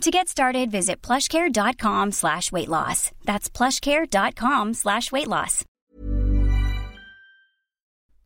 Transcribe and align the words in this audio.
To 0.00 0.10
get 0.10 0.28
started, 0.28 0.70
visit 0.70 1.00
plushcare.com 1.00 2.12
slash 2.12 2.52
weight 2.52 2.68
loss. 2.68 3.10
That's 3.24 3.48
plushcare.com 3.48 4.74
slash 4.74 5.10
weight 5.10 5.28
loss. 5.28 5.64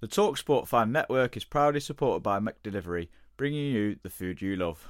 The 0.01 0.09
TalkSport 0.09 0.69
Fan 0.69 0.93
Network 0.93 1.37
is 1.37 1.45
proudly 1.45 1.81
supported 1.81 2.23
by 2.23 2.39
McDelivery, 2.41 3.09
bringing 3.37 3.73
you 3.73 3.97
the 4.03 4.11
food 4.11 4.41
you 4.41 4.57
love. 4.57 4.89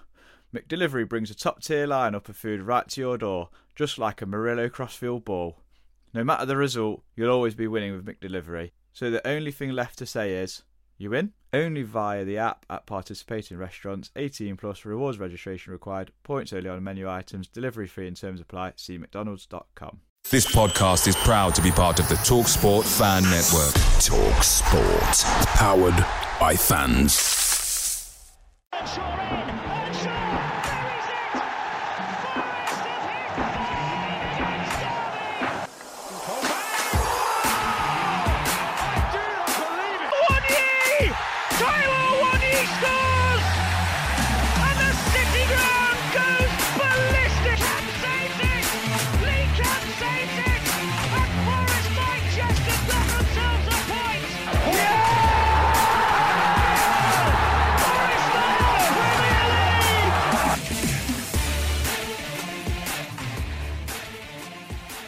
McDelivery 0.55 1.09
brings 1.09 1.31
a 1.31 1.35
top-tier 1.35 1.87
lineup 1.87 2.29
of 2.29 2.37
food 2.37 2.63
right 2.63 2.89
to 2.89 3.01
your 3.01 3.19
door, 3.19 3.51
just 3.75 3.99
like 3.99 4.23
a 4.23 4.27
Murillo 4.27 4.69
Crossfield 4.69 5.25
ball. 5.25 5.61
No 6.15 6.25
matter 6.25 6.47
the 6.47 6.57
result, 6.57 7.03
you'll 7.17 7.31
always 7.33 7.55
be 7.55 7.67
winning 7.67 7.93
with 7.93 8.07
McDelivery. 8.07 8.71
So 8.93 9.11
the 9.11 9.27
only 9.27 9.51
thing 9.51 9.73
left 9.73 9.99
to 9.99 10.07
say 10.07 10.35
is, 10.35 10.63
you 10.99 11.11
win? 11.11 11.33
Only 11.53 11.83
via 11.83 12.25
the 12.25 12.39
app 12.39 12.67
at 12.69 12.87
participating 12.87 13.57
restaurants. 13.57 14.11
18 14.17 14.57
plus 14.57 14.85
rewards 14.85 15.19
registration 15.19 15.73
required. 15.73 16.13
Points 16.23 16.53
only 16.53 16.69
on 16.69 16.85
menu 16.85 17.09
items. 17.09 17.49
Delivery 17.49 17.87
fee 17.87 18.07
and 18.07 18.17
terms 18.17 18.41
apply. 18.41 18.75
See 18.77 18.99
mcdonalds.com. 18.99 20.01
This 20.31 20.47
podcast 20.55 21.09
is 21.09 21.17
proud 21.17 21.55
to 21.55 21.63
be 21.63 21.71
part 21.71 21.99
of 22.01 22.09
the 22.09 22.17
TalkSport 22.17 22.85
Fan 22.99 23.23
Network. 23.23 23.75
TalkSport. 24.03 25.25
Powered 25.57 26.05
by 26.39 26.55
fans. 26.55 27.38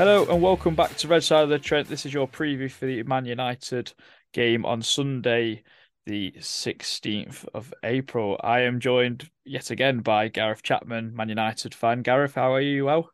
Hello 0.01 0.25
and 0.31 0.41
welcome 0.41 0.75
back 0.75 0.97
to 0.97 1.09
Red 1.09 1.23
Side 1.23 1.43
of 1.43 1.51
the 1.51 1.59
Trent. 1.59 1.87
This 1.87 2.07
is 2.07 2.15
your 2.15 2.27
preview 2.27 2.73
for 2.73 2.87
the 2.87 3.03
Man 3.03 3.27
United 3.27 3.93
game 4.33 4.65
on 4.65 4.81
Sunday, 4.81 5.63
the 6.07 6.33
16th 6.39 7.47
of 7.53 7.75
April. 7.85 8.41
I 8.43 8.61
am 8.61 8.81
joined 8.81 9.29
yet 9.45 9.71
again 9.71 9.99
by 9.99 10.29
Gareth 10.29 10.63
Chapman, 10.63 11.15
Man 11.15 11.29
United 11.29 11.75
fan. 11.75 12.01
Gareth, 12.01 12.37
how 12.37 12.55
are 12.55 12.63
you? 12.63 12.87
Well, 12.87 13.11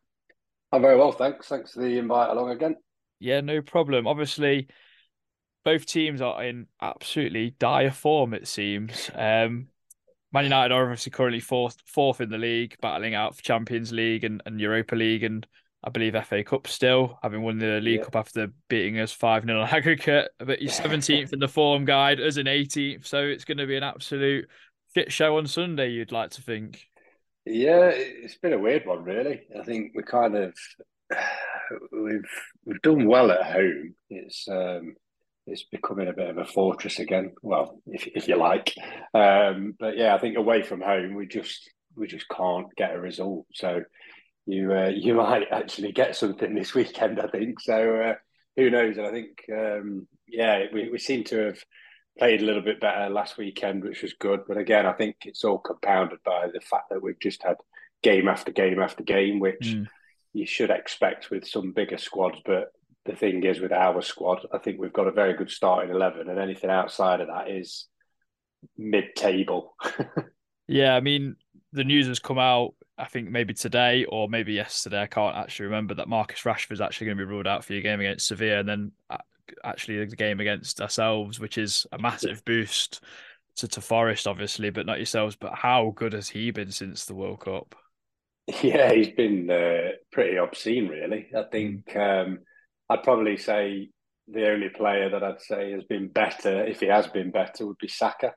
I'm 0.70 0.80
very 0.80 0.96
well, 0.96 1.10
thanks. 1.10 1.48
Thanks 1.48 1.72
for 1.72 1.80
the 1.80 1.98
invite 1.98 2.30
along 2.30 2.50
again. 2.50 2.76
yeah, 3.18 3.40
no 3.40 3.62
problem. 3.62 4.06
Obviously, 4.06 4.68
both 5.64 5.86
teams 5.86 6.20
are 6.20 6.44
in 6.44 6.68
absolutely 6.80 7.56
dire 7.58 7.90
form, 7.90 8.32
it 8.32 8.46
seems. 8.46 9.10
Um, 9.12 9.66
Man 10.32 10.44
United 10.44 10.72
are 10.72 10.84
obviously 10.84 11.10
currently 11.10 11.40
fourth 11.40 11.78
fourth 11.84 12.20
in 12.20 12.30
the 12.30 12.38
league, 12.38 12.76
battling 12.80 13.16
out 13.16 13.34
for 13.34 13.42
Champions 13.42 13.90
League 13.90 14.22
and, 14.22 14.40
and 14.46 14.60
Europa 14.60 14.94
League 14.94 15.24
and 15.24 15.48
I 15.86 15.90
believe 15.90 16.16
FA 16.26 16.42
Cup 16.42 16.66
still, 16.66 17.18
having 17.22 17.42
won 17.42 17.58
the 17.58 17.80
League 17.80 18.00
Yeah. 18.00 18.04
Cup 18.04 18.16
after 18.16 18.48
beating 18.68 18.98
us 18.98 19.12
5 19.12 19.44
0 19.44 19.60
on 19.60 19.68
aggregate. 19.72 20.30
But 20.38 20.60
you're 20.60 20.72
17th 20.72 21.32
in 21.32 21.38
the 21.38 21.48
form 21.48 21.84
guide 21.84 22.18
as 22.20 22.36
an 22.36 22.46
18th, 22.46 23.06
so 23.06 23.22
it's 23.22 23.44
going 23.44 23.58
to 23.58 23.66
be 23.66 23.76
an 23.76 23.84
absolute 23.84 24.48
shit 24.94 25.12
show 25.12 25.36
on 25.38 25.46
Sunday, 25.46 25.90
you'd 25.90 26.12
like 26.12 26.30
to 26.30 26.42
think. 26.42 26.82
Yeah, 27.44 27.90
it's 27.94 28.36
been 28.38 28.52
a 28.52 28.58
weird 28.58 28.84
one, 28.86 29.04
really. 29.04 29.42
I 29.58 29.62
think 29.62 29.92
we 29.94 30.02
kind 30.02 30.36
of 30.36 30.54
we've 31.92 32.28
we've 32.64 32.82
done 32.82 33.06
well 33.06 33.30
at 33.30 33.44
home. 33.44 33.94
It's 34.10 34.48
um 34.48 34.96
it's 35.46 35.64
becoming 35.70 36.08
a 36.08 36.12
bit 36.12 36.28
of 36.30 36.38
a 36.38 36.44
fortress 36.44 36.98
again. 36.98 37.32
Well, 37.42 37.80
if 37.86 38.08
if 38.08 38.26
you 38.26 38.36
like. 38.36 38.74
Um, 39.14 39.74
but 39.78 39.96
yeah, 39.96 40.14
I 40.14 40.18
think 40.18 40.36
away 40.36 40.62
from 40.62 40.80
home, 40.80 41.14
we 41.14 41.26
just 41.28 41.70
we 41.94 42.08
just 42.08 42.26
can't 42.28 42.66
get 42.76 42.94
a 42.94 42.98
result. 43.00 43.46
So 43.54 43.82
you 44.46 44.72
uh, 44.72 44.88
you 44.94 45.14
might 45.22 45.46
actually 45.50 45.92
get 45.92 46.16
something 46.16 46.54
this 46.54 46.74
weekend. 46.74 47.20
I 47.20 47.26
think 47.28 47.60
so. 47.60 47.96
Uh, 47.96 48.14
who 48.56 48.70
knows? 48.70 48.96
And 48.96 49.06
I 49.06 49.10
think 49.10 49.28
um, 49.52 50.06
yeah, 50.28 50.64
we 50.72 50.88
we 50.90 50.98
seem 50.98 51.24
to 51.24 51.38
have 51.46 51.58
played 52.18 52.40
a 52.40 52.44
little 52.44 52.62
bit 52.62 52.80
better 52.80 53.10
last 53.10 53.36
weekend, 53.36 53.84
which 53.84 54.02
was 54.02 54.14
good. 54.14 54.40
But 54.48 54.56
again, 54.56 54.86
I 54.86 54.92
think 54.94 55.16
it's 55.24 55.44
all 55.44 55.58
compounded 55.58 56.18
by 56.24 56.48
the 56.52 56.60
fact 56.60 56.84
that 56.90 57.02
we've 57.02 57.20
just 57.20 57.42
had 57.42 57.56
game 58.02 58.28
after 58.28 58.52
game 58.52 58.80
after 58.80 59.02
game, 59.02 59.38
which 59.40 59.60
Mm. 59.74 59.86
you 60.32 60.46
should 60.46 60.70
expect 60.70 61.30
with 61.30 61.46
some 61.46 61.72
bigger 61.72 61.98
squads. 61.98 62.38
But 62.44 62.68
the 63.04 63.14
thing 63.14 63.44
is, 63.44 63.60
with 63.60 63.72
our 63.72 64.00
squad, 64.02 64.46
I 64.52 64.58
think 64.58 64.80
we've 64.80 64.92
got 64.92 65.06
a 65.08 65.12
very 65.12 65.34
good 65.34 65.50
starting 65.50 65.90
eleven, 65.90 66.28
and 66.30 66.38
anything 66.38 66.70
outside 66.70 67.20
of 67.20 67.28
that 67.28 67.50
is 67.50 67.86
mid-table. 68.76 69.74
Yeah, 70.68 70.96
I 70.96 71.00
mean, 71.00 71.36
the 71.72 71.84
news 71.84 72.08
has 72.08 72.18
come 72.18 72.40
out, 72.40 72.74
I 72.98 73.06
think 73.06 73.30
maybe 73.30 73.52
today 73.54 74.04
or 74.06 74.28
maybe 74.28 74.52
yesterday. 74.52 75.02
I 75.02 75.06
can't 75.06 75.36
actually 75.36 75.66
remember 75.66 75.94
that 75.94 76.08
Marcus 76.08 76.42
Rashford's 76.42 76.80
actually 76.80 77.06
going 77.06 77.18
to 77.18 77.26
be 77.26 77.30
ruled 77.30 77.46
out 77.46 77.64
for 77.64 77.74
your 77.74 77.82
game 77.82 78.00
against 78.00 78.26
Sevilla 78.26 78.60
and 78.60 78.68
then 78.68 78.92
actually 79.64 80.04
the 80.04 80.16
game 80.16 80.40
against 80.40 80.80
ourselves, 80.80 81.38
which 81.38 81.58
is 81.58 81.86
a 81.92 81.98
massive 81.98 82.44
boost 82.44 83.02
to, 83.56 83.68
to 83.68 83.80
Forest, 83.80 84.26
obviously, 84.26 84.70
but 84.70 84.86
not 84.86 84.98
yourselves. 84.98 85.36
But 85.36 85.54
how 85.54 85.92
good 85.94 86.12
has 86.14 86.28
he 86.28 86.50
been 86.50 86.70
since 86.70 87.04
the 87.04 87.14
World 87.14 87.40
Cup? 87.40 87.74
Yeah, 88.62 88.92
he's 88.92 89.10
been 89.10 89.50
uh, 89.50 89.90
pretty 90.12 90.36
obscene, 90.36 90.88
really. 90.88 91.26
I 91.36 91.42
think 91.50 91.96
um, 91.96 92.38
I'd 92.88 93.02
probably 93.02 93.36
say 93.36 93.90
the 94.28 94.50
only 94.50 94.68
player 94.68 95.10
that 95.10 95.22
I'd 95.22 95.40
say 95.40 95.72
has 95.72 95.84
been 95.84 96.08
better, 96.08 96.64
if 96.64 96.80
he 96.80 96.86
has 96.86 97.08
been 97.08 97.30
better, 97.30 97.66
would 97.66 97.78
be 97.78 97.88
Saka. 97.88 98.34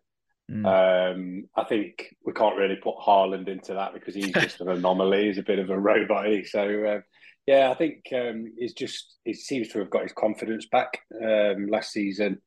Mm. 0.49 0.65
Um, 0.65 1.49
I 1.55 1.63
think 1.63 2.15
we 2.25 2.33
can't 2.33 2.57
really 2.57 2.77
put 2.77 2.97
Haaland 2.97 3.47
into 3.47 3.73
that 3.73 3.93
because 3.93 4.15
he's 4.15 4.31
just 4.31 4.61
an 4.61 4.69
anomaly. 4.69 5.27
He's 5.27 5.37
a 5.37 5.43
bit 5.43 5.59
of 5.59 5.69
a 5.69 5.79
robot. 5.79 6.25
So, 6.47 6.83
uh, 6.85 7.01
yeah, 7.45 7.69
I 7.69 7.75
think 7.75 8.05
um, 8.15 8.53
he's 8.57 8.73
just 8.73 9.17
he 9.25 9.33
seems 9.33 9.69
to 9.69 9.79
have 9.79 9.89
got 9.89 10.03
his 10.03 10.13
confidence 10.13 10.65
back. 10.71 10.99
Um, 11.15 11.67
last 11.67 11.91
season, 11.91 12.41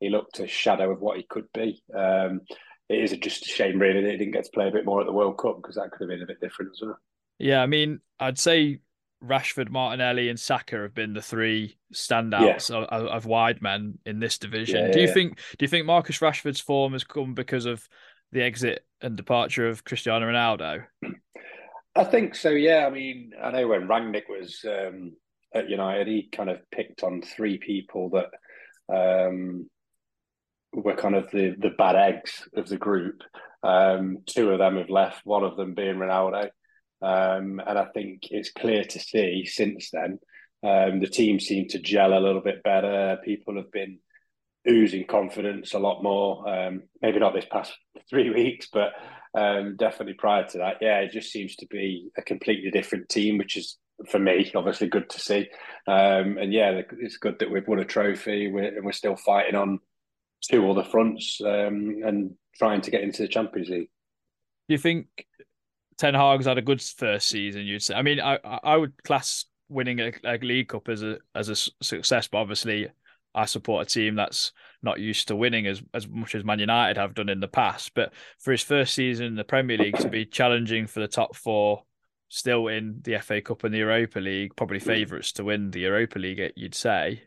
he 0.00 0.10
looked 0.10 0.40
a 0.40 0.46
shadow 0.46 0.90
of 0.90 1.00
what 1.00 1.16
he 1.16 1.22
could 1.28 1.46
be. 1.54 1.82
Um, 1.96 2.42
it 2.88 2.98
is 2.98 3.16
just 3.18 3.46
a 3.46 3.48
shame, 3.48 3.78
really, 3.78 4.02
that 4.02 4.10
he 4.10 4.16
didn't 4.18 4.34
get 4.34 4.44
to 4.44 4.50
play 4.52 4.68
a 4.68 4.72
bit 4.72 4.84
more 4.84 5.00
at 5.00 5.06
the 5.06 5.12
World 5.12 5.38
Cup 5.38 5.56
because 5.56 5.76
that 5.76 5.90
could 5.90 6.02
have 6.02 6.08
been 6.10 6.22
a 6.22 6.26
bit 6.26 6.40
different 6.40 6.72
as 6.74 6.82
well. 6.82 6.98
Yeah, 7.38 7.62
I 7.62 7.66
mean, 7.66 8.00
I'd 8.20 8.38
say 8.38 8.80
Rashford, 9.22 9.70
Martinelli, 9.70 10.28
and 10.28 10.38
Saka 10.38 10.82
have 10.82 10.94
been 10.94 11.14
the 11.14 11.22
three 11.22 11.76
standouts 11.94 12.70
of, 12.70 12.84
of, 12.84 13.06
of 13.06 13.26
wide 13.26 13.62
men 13.62 13.98
in 14.04 14.18
this 14.18 14.38
division. 14.38 14.86
Yeah, 14.86 14.92
do 14.92 15.00
you 15.00 15.06
yeah. 15.06 15.14
think? 15.14 15.36
Do 15.36 15.64
you 15.64 15.68
think 15.68 15.86
Marcus 15.86 16.18
Rashford's 16.18 16.60
form 16.60 16.92
has 16.92 17.04
come 17.04 17.34
because 17.34 17.66
of 17.66 17.88
the 18.32 18.42
exit 18.42 18.84
and 19.00 19.16
departure 19.16 19.68
of 19.68 19.84
Cristiano 19.84 20.26
Ronaldo? 20.26 20.84
I 21.94 22.04
think 22.04 22.34
so. 22.34 22.50
Yeah, 22.50 22.86
I 22.86 22.90
mean, 22.90 23.32
I 23.40 23.50
know 23.50 23.68
when 23.68 23.86
Rangnick 23.86 24.28
was 24.28 24.64
um, 24.66 25.12
at 25.54 25.68
United, 25.68 26.08
he 26.08 26.28
kind 26.32 26.50
of 26.50 26.58
picked 26.70 27.02
on 27.02 27.22
three 27.22 27.58
people 27.58 28.10
that 28.10 28.30
um, 28.92 29.68
were 30.72 30.96
kind 30.96 31.14
of 31.14 31.30
the 31.30 31.54
the 31.58 31.70
bad 31.76 31.96
eggs 31.96 32.48
of 32.56 32.68
the 32.68 32.78
group. 32.78 33.22
Um, 33.62 34.18
two 34.26 34.50
of 34.50 34.58
them 34.58 34.76
have 34.78 34.90
left. 34.90 35.24
One 35.24 35.44
of 35.44 35.56
them 35.56 35.74
being 35.74 35.96
Ronaldo, 35.96 36.48
um, 37.02 37.60
and 37.66 37.78
I 37.78 37.86
think 37.94 38.22
it's 38.30 38.52
clear 38.52 38.84
to 38.84 38.98
see 38.98 39.44
since 39.46 39.90
then 39.90 40.18
um, 40.62 41.00
the 41.00 41.08
team 41.08 41.40
seemed 41.40 41.70
to 41.70 41.78
gel 41.78 42.16
a 42.16 42.20
little 42.20 42.40
bit 42.40 42.62
better. 42.62 43.18
People 43.24 43.56
have 43.56 43.72
been 43.72 43.98
oozing 44.68 45.06
confidence 45.06 45.74
a 45.74 45.78
lot 45.78 46.02
more. 46.02 46.48
Um, 46.48 46.84
maybe 47.00 47.18
not 47.18 47.34
this 47.34 47.46
past 47.50 47.76
three 48.08 48.30
weeks, 48.30 48.68
but 48.72 48.92
um, 49.34 49.76
definitely 49.76 50.14
prior 50.14 50.46
to 50.48 50.58
that. 50.58 50.76
Yeah, 50.80 51.00
it 51.00 51.12
just 51.12 51.32
seems 51.32 51.56
to 51.56 51.66
be 51.66 52.10
a 52.16 52.22
completely 52.22 52.70
different 52.70 53.08
team, 53.08 53.38
which 53.38 53.56
is 53.56 53.76
for 54.08 54.18
me 54.18 54.50
obviously 54.54 54.88
good 54.88 55.08
to 55.10 55.20
see. 55.20 55.48
Um, 55.86 56.38
and 56.38 56.52
yeah, 56.52 56.80
it's 57.00 57.16
good 57.16 57.38
that 57.40 57.50
we've 57.50 57.66
won 57.66 57.80
a 57.80 57.84
trophy 57.84 58.50
we're, 58.50 58.76
and 58.76 58.84
we're 58.84 58.92
still 58.92 59.16
fighting 59.16 59.56
on 59.56 59.80
two 60.48 60.68
other 60.70 60.84
fronts 60.84 61.40
um, 61.44 62.02
and 62.04 62.34
trying 62.56 62.80
to 62.82 62.90
get 62.90 63.02
into 63.02 63.22
the 63.22 63.28
Champions 63.28 63.68
League. 63.68 63.90
Do 64.68 64.74
you 64.74 64.78
think 64.78 65.06
Ten 65.98 66.14
Hag's 66.14 66.46
had 66.46 66.58
a 66.58 66.62
good 66.62 66.82
first 66.82 67.28
season? 67.28 67.62
You'd 67.62 67.82
say. 67.82 67.94
I 67.94 68.02
mean, 68.02 68.20
I 68.20 68.38
I 68.44 68.76
would 68.76 69.02
class 69.04 69.44
winning 69.68 70.00
a, 70.00 70.12
a 70.24 70.38
League 70.38 70.68
Cup 70.68 70.88
as 70.88 71.02
a 71.02 71.18
as 71.34 71.48
a 71.48 71.56
success, 71.84 72.28
but 72.28 72.38
obviously 72.38 72.88
I 73.34 73.46
support 73.46 73.86
a 73.86 73.90
team 73.90 74.14
that's 74.14 74.52
not 74.82 75.00
used 75.00 75.28
to 75.28 75.36
winning 75.36 75.66
as 75.66 75.82
as 75.94 76.06
much 76.08 76.34
as 76.34 76.44
Man 76.44 76.58
United 76.58 76.98
have 76.98 77.14
done 77.14 77.28
in 77.28 77.40
the 77.40 77.48
past. 77.48 77.92
But 77.94 78.12
for 78.38 78.52
his 78.52 78.62
first 78.62 78.94
season 78.94 79.26
in 79.26 79.34
the 79.34 79.44
Premier 79.44 79.78
League 79.78 79.98
to 79.98 80.08
be 80.08 80.26
challenging 80.26 80.86
for 80.86 81.00
the 81.00 81.08
top 81.08 81.36
four, 81.36 81.84
still 82.28 82.68
in 82.68 83.00
the 83.02 83.18
FA 83.18 83.40
Cup 83.40 83.64
and 83.64 83.74
the 83.74 83.78
Europa 83.78 84.18
League, 84.18 84.56
probably 84.56 84.80
favourites 84.80 85.32
to 85.32 85.44
win 85.44 85.70
the 85.70 85.80
Europa 85.80 86.18
League, 86.18 86.52
you'd 86.56 86.74
say. 86.74 87.22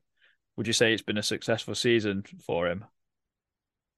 Would 0.57 0.67
you 0.67 0.73
say 0.73 0.93
it's 0.93 1.01
been 1.01 1.17
a 1.17 1.23
successful 1.23 1.75
season 1.75 2.23
for 2.45 2.67
him? 2.67 2.85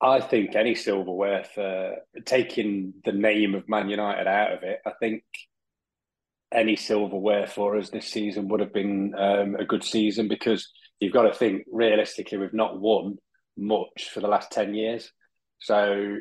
I 0.02 0.20
think 0.20 0.56
any 0.56 0.76
silverware 0.76 1.44
for 1.44 1.96
taking 2.26 2.94
the 3.04 3.12
name 3.12 3.56
of 3.56 3.68
Man 3.68 3.90
United 3.90 4.28
out 4.28 4.54
of 4.54 4.64
it, 4.64 4.80
I 4.86 4.92
think 5.00 5.24
any 6.52 6.76
silverware 6.76 7.48
for 7.48 7.78
us 7.78 7.90
this 7.90 8.08
season 8.08 8.48
would 8.50 8.60
have 8.60 8.74
been 8.74 9.14
um, 9.18 9.56
a 9.56 9.66
good 9.66 9.84
season 9.84 10.28
because 10.28 10.70
you've 11.00 11.14
got 11.14 11.24
to 11.24 11.34
think 11.34 11.66
realistically, 11.72 12.38
we've 12.38 12.54
not 12.54 12.80
won 12.80 13.18
much 13.58 14.10
for 14.14 14.20
the 14.20 14.28
last 14.28 14.52
10 14.52 14.76
years. 14.76 15.12
So 15.60 16.18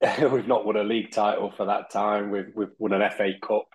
we've 0.30 0.46
not 0.46 0.66
won 0.66 0.76
a 0.76 0.84
league 0.84 1.10
title 1.10 1.50
for 1.50 1.66
that 1.66 1.90
time. 1.90 2.30
We've, 2.30 2.52
we've 2.54 2.68
won 2.78 2.92
an 2.92 3.10
FA 3.10 3.32
Cup, 3.42 3.66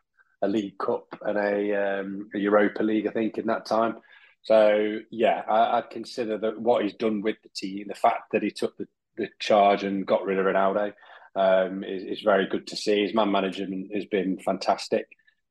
a 0.44 0.48
League 0.48 0.78
Cup, 0.78 1.08
and 1.22 1.38
a, 1.38 2.00
um, 2.00 2.30
a 2.36 2.38
Europa 2.38 2.84
League, 2.84 3.08
I 3.08 3.12
think, 3.12 3.38
in 3.40 3.48
that 3.48 3.66
time. 3.66 3.96
So, 4.44 5.00
yeah, 5.12 5.42
I, 5.50 5.80
I'd 5.80 5.90
consider 5.90 6.38
that 6.38 6.62
what 6.62 6.84
he's 6.84 6.94
done 6.94 7.22
with 7.22 7.38
the 7.44 7.50
team, 7.50 7.86
the 7.88 7.96
fact 7.96 8.32
that 8.32 8.44
he 8.44 8.52
took 8.52 8.78
the, 8.78 8.88
the 9.20 9.30
charge 9.40 9.84
and 9.84 10.08
got 10.08 10.26
rid 10.26 10.40
of 10.40 10.46
Ronaldo 10.46 10.94
um, 11.36 11.84
is, 11.84 12.04
is 12.04 12.22
very 12.22 12.48
good 12.48 12.66
to 12.68 12.76
see. 12.76 13.04
His 13.04 13.14
man 13.14 13.32
management 13.32 13.94
has 13.94 14.06
been 14.06 14.40
fantastic. 14.40 15.06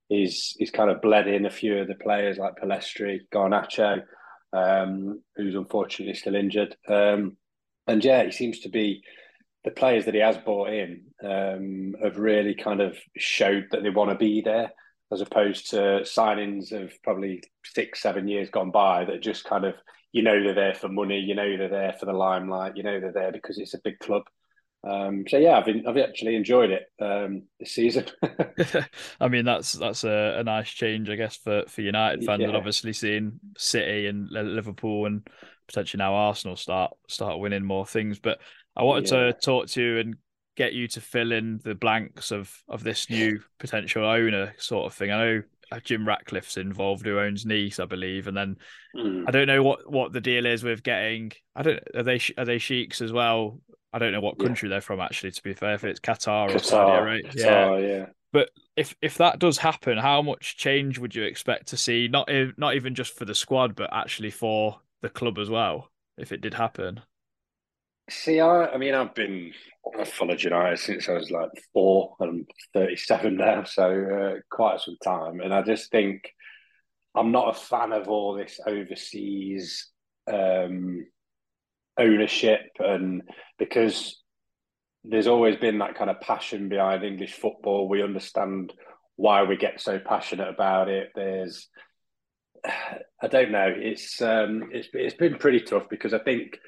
He's, 0.09 0.57
he's 0.59 0.71
kind 0.71 0.91
of 0.91 1.03
bled 1.03 1.29
in 1.29 1.47
a 1.47 1.51
few 1.51 1.79
of 1.79 1.87
the 1.87 1.95
players 1.95 2.39
like 2.39 2.57
Pellistri, 2.57 3.21
Garnacho, 3.33 4.03
um, 4.53 5.23
who's 5.37 5.55
unfortunately 5.55 6.15
still 6.15 6.35
injured. 6.35 6.75
Um, 6.89 7.37
and 7.87 8.05
yeah, 8.05 8.25
he 8.25 8.33
seems 8.33 8.61
to 8.61 8.71
be 8.71 9.03
the 9.65 9.71
players 9.71 10.07
that 10.07 10.15
he 10.15 10.21
has 10.21 10.39
brought 10.39 10.71
in 10.71 11.03
um, 11.23 11.95
have 12.03 12.19
really 12.19 12.55
kind 12.55 12.81
of 12.81 12.97
showed 13.17 13.67
that 13.71 13.83
they 13.83 13.91
want 13.91 14.11
to 14.11 14.17
be 14.17 14.41
there, 14.41 14.71
as 15.13 15.21
opposed 15.21 15.71
to 15.71 16.01
signings 16.05 16.73
of 16.73 16.93
probably 17.03 17.43
six, 17.65 18.01
seven 18.01 18.29
years 18.29 18.51
gone 18.51 18.71
by 18.71 19.05
that 19.05 19.23
just 19.23 19.45
kind 19.45 19.65
of 19.65 19.75
you 20.13 20.23
know 20.23 20.43
they're 20.43 20.55
there 20.55 20.75
for 20.75 20.89
money, 20.89 21.19
you 21.19 21.35
know 21.35 21.57
they're 21.57 21.69
there 21.69 21.95
for 21.99 22.07
the 22.07 22.13
limelight, 22.13 22.77
you 22.77 22.83
know 22.83 23.01
they're 23.01 23.13
there 23.13 23.33
because 23.33 23.59
it's 23.59 23.75
a 23.75 23.81
big 23.83 23.99
club. 23.99 24.23
Um, 24.85 25.25
so 25.29 25.39
yeah, 25.39 25.59
I've 25.59 25.65
been, 25.65 25.87
I've 25.87 25.97
actually 25.97 26.37
enjoyed 26.37 26.71
it 26.71 26.87
um, 27.01 27.45
this 27.59 27.73
season. 27.73 28.07
I 29.21 29.29
mean, 29.29 29.45
that's 29.45 29.73
that's 29.73 30.05
a, 30.05 30.37
a, 30.39 30.45
nice 30.45 30.71
change, 30.71 31.11
I 31.11 31.17
guess, 31.17 31.37
for 31.37 31.65
for 31.69 31.83
United 31.83 32.25
fans, 32.25 32.41
yeah. 32.41 32.49
and 32.49 32.57
obviously 32.57 32.93
seeing 32.93 33.41
City 33.57 34.07
and 34.07 34.29
Liverpool 34.31 35.07
and 35.07 35.29
potentially 35.67 35.99
now 35.99 36.15
Arsenal 36.15 36.57
start 36.57 36.93
start 37.09 37.39
winning 37.39 37.65
more 37.65 37.87
things. 37.87 38.19
But 38.19 38.39
I 38.77 38.85
wanted 38.85 39.11
yeah. 39.11 39.19
to 39.19 39.33
talk 39.33 39.67
to 39.69 39.83
you 39.83 39.99
and 39.99 40.17
get 40.57 40.73
you 40.73 40.89
to 40.89 41.01
fill 41.01 41.33
in 41.33 41.61
the 41.65 41.75
blanks 41.75 42.31
of 42.31 42.53
of 42.69 42.85
this 42.85 43.11
new 43.11 43.41
potential 43.59 44.05
owner 44.05 44.55
sort 44.59 44.87
of 44.87 44.95
thing. 44.97 45.11
I 45.11 45.19
know 45.19 45.43
Jim 45.85 46.07
Ratcliffe's 46.07 46.57
involved, 46.57 47.05
who 47.05 47.19
owns 47.19 47.45
Nice, 47.45 47.79
I 47.79 47.85
believe, 47.85 48.27
and 48.27 48.37
then 48.37 48.57
mm. 48.97 49.25
I 49.27 49.31
don't 49.31 49.47
know 49.47 49.63
what 49.63 49.91
what 49.91 50.13
the 50.13 50.21
deal 50.21 50.47
is 50.47 50.63
with 50.63 50.83
getting. 50.83 51.33
I 51.55 51.63
don't 51.63 51.81
are 51.95 52.03
they 52.03 52.21
are 52.37 52.45
they 52.45 52.59
sheiks 52.59 53.01
as 53.01 53.13
well 53.13 53.61
I 53.93 53.99
don't 53.99 54.13
know 54.13 54.21
what 54.21 54.39
country 54.39 54.69
yeah. 54.69 54.75
they're 54.75 54.81
from 54.81 55.01
actually. 55.01 55.33
To 55.33 55.43
be 55.43 55.55
fair, 55.55 55.75
if 55.75 55.85
it's 55.85 56.01
Qatar, 56.01 56.51
Qatar 56.51 56.55
or 56.55 56.59
Saudi 56.59 56.93
Arabia, 56.99 57.33
Qatar, 57.33 57.81
yeah. 57.81 57.89
yeah. 57.89 58.07
But 58.33 58.51
if 58.77 58.95
if 59.01 59.17
that 59.19 59.39
does 59.39 59.59
happen, 59.59 59.97
how 59.97 60.21
much 60.21 60.57
change 60.57 60.99
would 60.99 61.15
you 61.15 61.23
expect 61.23 61.69
to 61.69 61.77
see? 61.77 62.09
Not 62.09 62.31
not 62.59 62.75
even 62.75 62.95
just 62.95 63.17
for 63.17 63.25
the 63.25 63.35
squad, 63.35 63.75
but 63.75 63.91
actually 63.93 64.31
for 64.31 64.81
the 65.01 65.09
club 65.09 65.39
as 65.39 65.49
well. 65.49 65.91
If 66.19 66.33
it 66.33 66.41
did 66.41 66.55
happen. 66.55 67.01
See, 68.11 68.41
I, 68.41 68.67
I 68.67 68.79
mean, 68.79 68.95
I've 68.95 69.15
been 69.15 69.53
I've 69.99 70.09
followed 70.09 70.43
United 70.43 70.79
since 70.79 71.09
I 71.09 71.13
was 71.13 71.31
like 71.31 71.51
four. 71.73 72.17
I'm 72.21 72.47
37 72.75 73.37
now, 73.37 73.65
so 73.65 73.85
uh, 73.91 74.41
quite 74.51 74.81
some 74.81 74.97
time. 75.03 75.41
And 75.41 75.53
I 75.53 75.63
just 75.63 75.91
think 75.91 76.31
I'm 77.15 77.33
not 77.33 77.57
a 77.57 77.61
fan 77.61 77.93
of 77.93 78.09
all 78.09 78.35
this 78.35 78.61
overseas 78.67 79.89
um, 80.27 81.07
ownership 81.99 82.61
and 82.79 83.23
because 83.59 84.23
there's 85.05 85.27
always 85.27 85.57
been 85.57 85.79
that 85.79 85.95
kind 85.95 86.11
of 86.11 86.21
passion 86.21 86.69
behind 86.69 87.05
English 87.05 87.35
football. 87.35 87.89
We 87.89 88.03
understand 88.03 88.73
why 89.17 89.43
we 89.43 89.57
get 89.57 89.81
so 89.81 89.99
passionate 89.99 90.49
about 90.49 90.89
it. 90.89 91.11
There's, 91.15 91.69
I 92.65 93.27
don't 93.29 93.51
know. 93.51 93.73
It's 93.75 94.23
um, 94.23 94.71
it's 94.73 94.89
it's 94.93 95.17
been 95.17 95.37
pretty 95.39 95.61
tough 95.61 95.89
because 95.91 96.15
I 96.15 96.19
think 96.21 96.59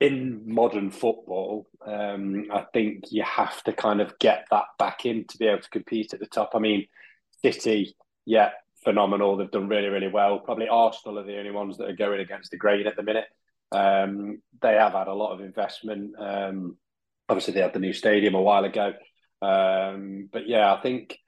in 0.00 0.42
modern 0.46 0.90
football, 0.90 1.66
um, 1.86 2.46
I 2.52 2.66
think 2.72 3.04
you 3.10 3.22
have 3.22 3.62
to 3.64 3.72
kind 3.72 4.00
of 4.00 4.18
get 4.18 4.46
that 4.50 4.64
back 4.78 5.06
in 5.06 5.26
to 5.28 5.38
be 5.38 5.46
able 5.46 5.62
to 5.62 5.70
compete 5.70 6.12
at 6.12 6.20
the 6.20 6.26
top. 6.26 6.50
I 6.54 6.58
mean, 6.58 6.86
City, 7.42 7.96
yeah, 8.26 8.50
phenomenal. 8.82 9.36
They've 9.36 9.50
done 9.50 9.68
really, 9.68 9.88
really 9.88 10.08
well. 10.08 10.40
Probably 10.40 10.68
Arsenal 10.68 11.18
are 11.18 11.24
the 11.24 11.38
only 11.38 11.50
ones 11.50 11.78
that 11.78 11.88
are 11.88 11.96
going 11.96 12.20
against 12.20 12.50
the 12.50 12.56
grain 12.56 12.86
at 12.86 12.96
the 12.96 13.02
minute. 13.02 13.26
Um, 13.72 14.42
they 14.60 14.74
have 14.74 14.92
had 14.92 15.08
a 15.08 15.14
lot 15.14 15.32
of 15.32 15.40
investment. 15.40 16.12
Um, 16.18 16.76
obviously, 17.28 17.54
they 17.54 17.60
had 17.60 17.72
the 17.72 17.80
new 17.80 17.92
stadium 17.92 18.34
a 18.34 18.42
while 18.42 18.64
ago. 18.64 18.92
Um, 19.42 20.28
but 20.32 20.48
yeah, 20.48 20.72
I 20.72 20.80
think 20.80 21.18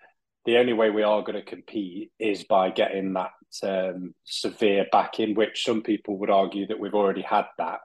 the 0.44 0.58
only 0.58 0.72
way 0.72 0.90
we 0.90 1.02
are 1.02 1.22
going 1.22 1.34
to 1.34 1.42
compete 1.42 2.12
is 2.18 2.44
by 2.44 2.70
getting 2.70 3.14
that 3.14 3.32
um, 3.62 4.14
severe 4.24 4.86
backing, 4.92 5.34
which 5.34 5.64
some 5.64 5.82
people 5.82 6.18
would 6.18 6.30
argue 6.30 6.66
that 6.68 6.78
we've 6.78 6.94
already 6.94 7.22
had 7.22 7.46
that. 7.58 7.80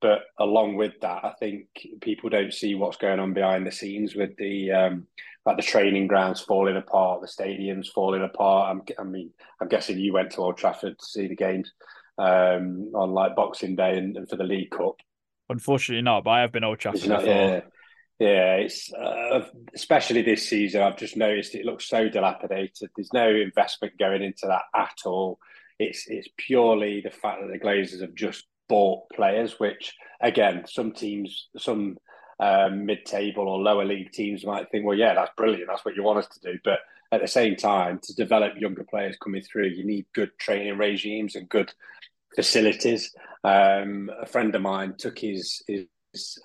But 0.00 0.20
along 0.38 0.76
with 0.76 1.00
that, 1.00 1.24
I 1.24 1.32
think 1.38 1.68
people 2.02 2.28
don't 2.28 2.52
see 2.52 2.74
what's 2.74 2.98
going 2.98 3.18
on 3.18 3.32
behind 3.32 3.66
the 3.66 3.72
scenes 3.72 4.14
with 4.14 4.36
the 4.36 4.70
um, 4.72 5.06
like 5.46 5.56
the 5.56 5.62
training 5.62 6.08
grounds 6.08 6.40
falling 6.40 6.76
apart, 6.76 7.22
the 7.22 7.28
stadiums 7.28 7.86
falling 7.88 8.22
apart. 8.22 8.70
I'm, 8.70 8.82
I 8.98 9.08
mean, 9.08 9.30
I'm 9.60 9.68
guessing 9.68 9.98
you 9.98 10.12
went 10.12 10.32
to 10.32 10.38
Old 10.38 10.58
Trafford 10.58 10.98
to 10.98 11.06
see 11.06 11.28
the 11.28 11.36
games 11.36 11.72
um, 12.18 12.90
on 12.94 13.12
like 13.12 13.36
Boxing 13.36 13.76
Day 13.76 13.96
and, 13.96 14.16
and, 14.16 14.28
for 14.28 14.36
the 14.36 14.44
League 14.44 14.70
Cup. 14.70 14.96
Unfortunately, 15.48 16.02
not. 16.02 16.24
But 16.24 16.30
I 16.30 16.40
have 16.40 16.52
been 16.52 16.64
Old 16.64 16.80
Trafford 16.80 17.08
not, 17.08 17.24
Yeah, 17.24 17.60
yeah. 18.18 18.54
It's 18.56 18.92
uh, 18.92 19.46
especially 19.74 20.22
this 20.22 20.48
season. 20.48 20.82
I've 20.82 20.98
just 20.98 21.16
noticed 21.16 21.54
it 21.54 21.64
looks 21.64 21.88
so 21.88 22.08
dilapidated. 22.08 22.90
There's 22.96 23.12
no 23.14 23.28
investment 23.28 23.98
going 23.98 24.22
into 24.22 24.46
that 24.48 24.62
at 24.74 24.98
all. 25.06 25.38
It's 25.78 26.06
it's 26.08 26.28
purely 26.36 27.02
the 27.02 27.10
fact 27.10 27.40
that 27.40 27.52
the 27.52 27.64
Glazers 27.64 28.00
have 28.00 28.14
just 28.14 28.44
bought 28.68 29.08
players, 29.10 29.58
which 29.58 29.94
again, 30.20 30.64
some 30.66 30.92
teams, 30.92 31.48
some 31.56 31.98
um, 32.40 32.86
mid-table 32.86 33.48
or 33.48 33.58
lower 33.58 33.84
league 33.84 34.12
teams 34.12 34.44
might 34.44 34.70
think, 34.70 34.84
well, 34.84 34.96
yeah, 34.96 35.14
that's 35.14 35.32
brilliant. 35.36 35.68
That's 35.68 35.84
what 35.84 35.96
you 35.96 36.02
want 36.02 36.18
us 36.18 36.28
to 36.28 36.52
do. 36.52 36.58
But 36.64 36.80
at 37.12 37.20
the 37.20 37.28
same 37.28 37.56
time, 37.56 37.98
to 38.02 38.14
develop 38.14 38.60
younger 38.60 38.84
players 38.84 39.16
coming 39.22 39.42
through, 39.42 39.68
you 39.68 39.84
need 39.84 40.06
good 40.14 40.30
training 40.38 40.76
regimes 40.76 41.36
and 41.36 41.48
good 41.48 41.72
facilities. 42.34 43.14
Um, 43.44 44.10
a 44.20 44.26
friend 44.26 44.54
of 44.54 44.62
mine 44.62 44.94
took 44.98 45.18
his 45.18 45.62
his 45.66 45.86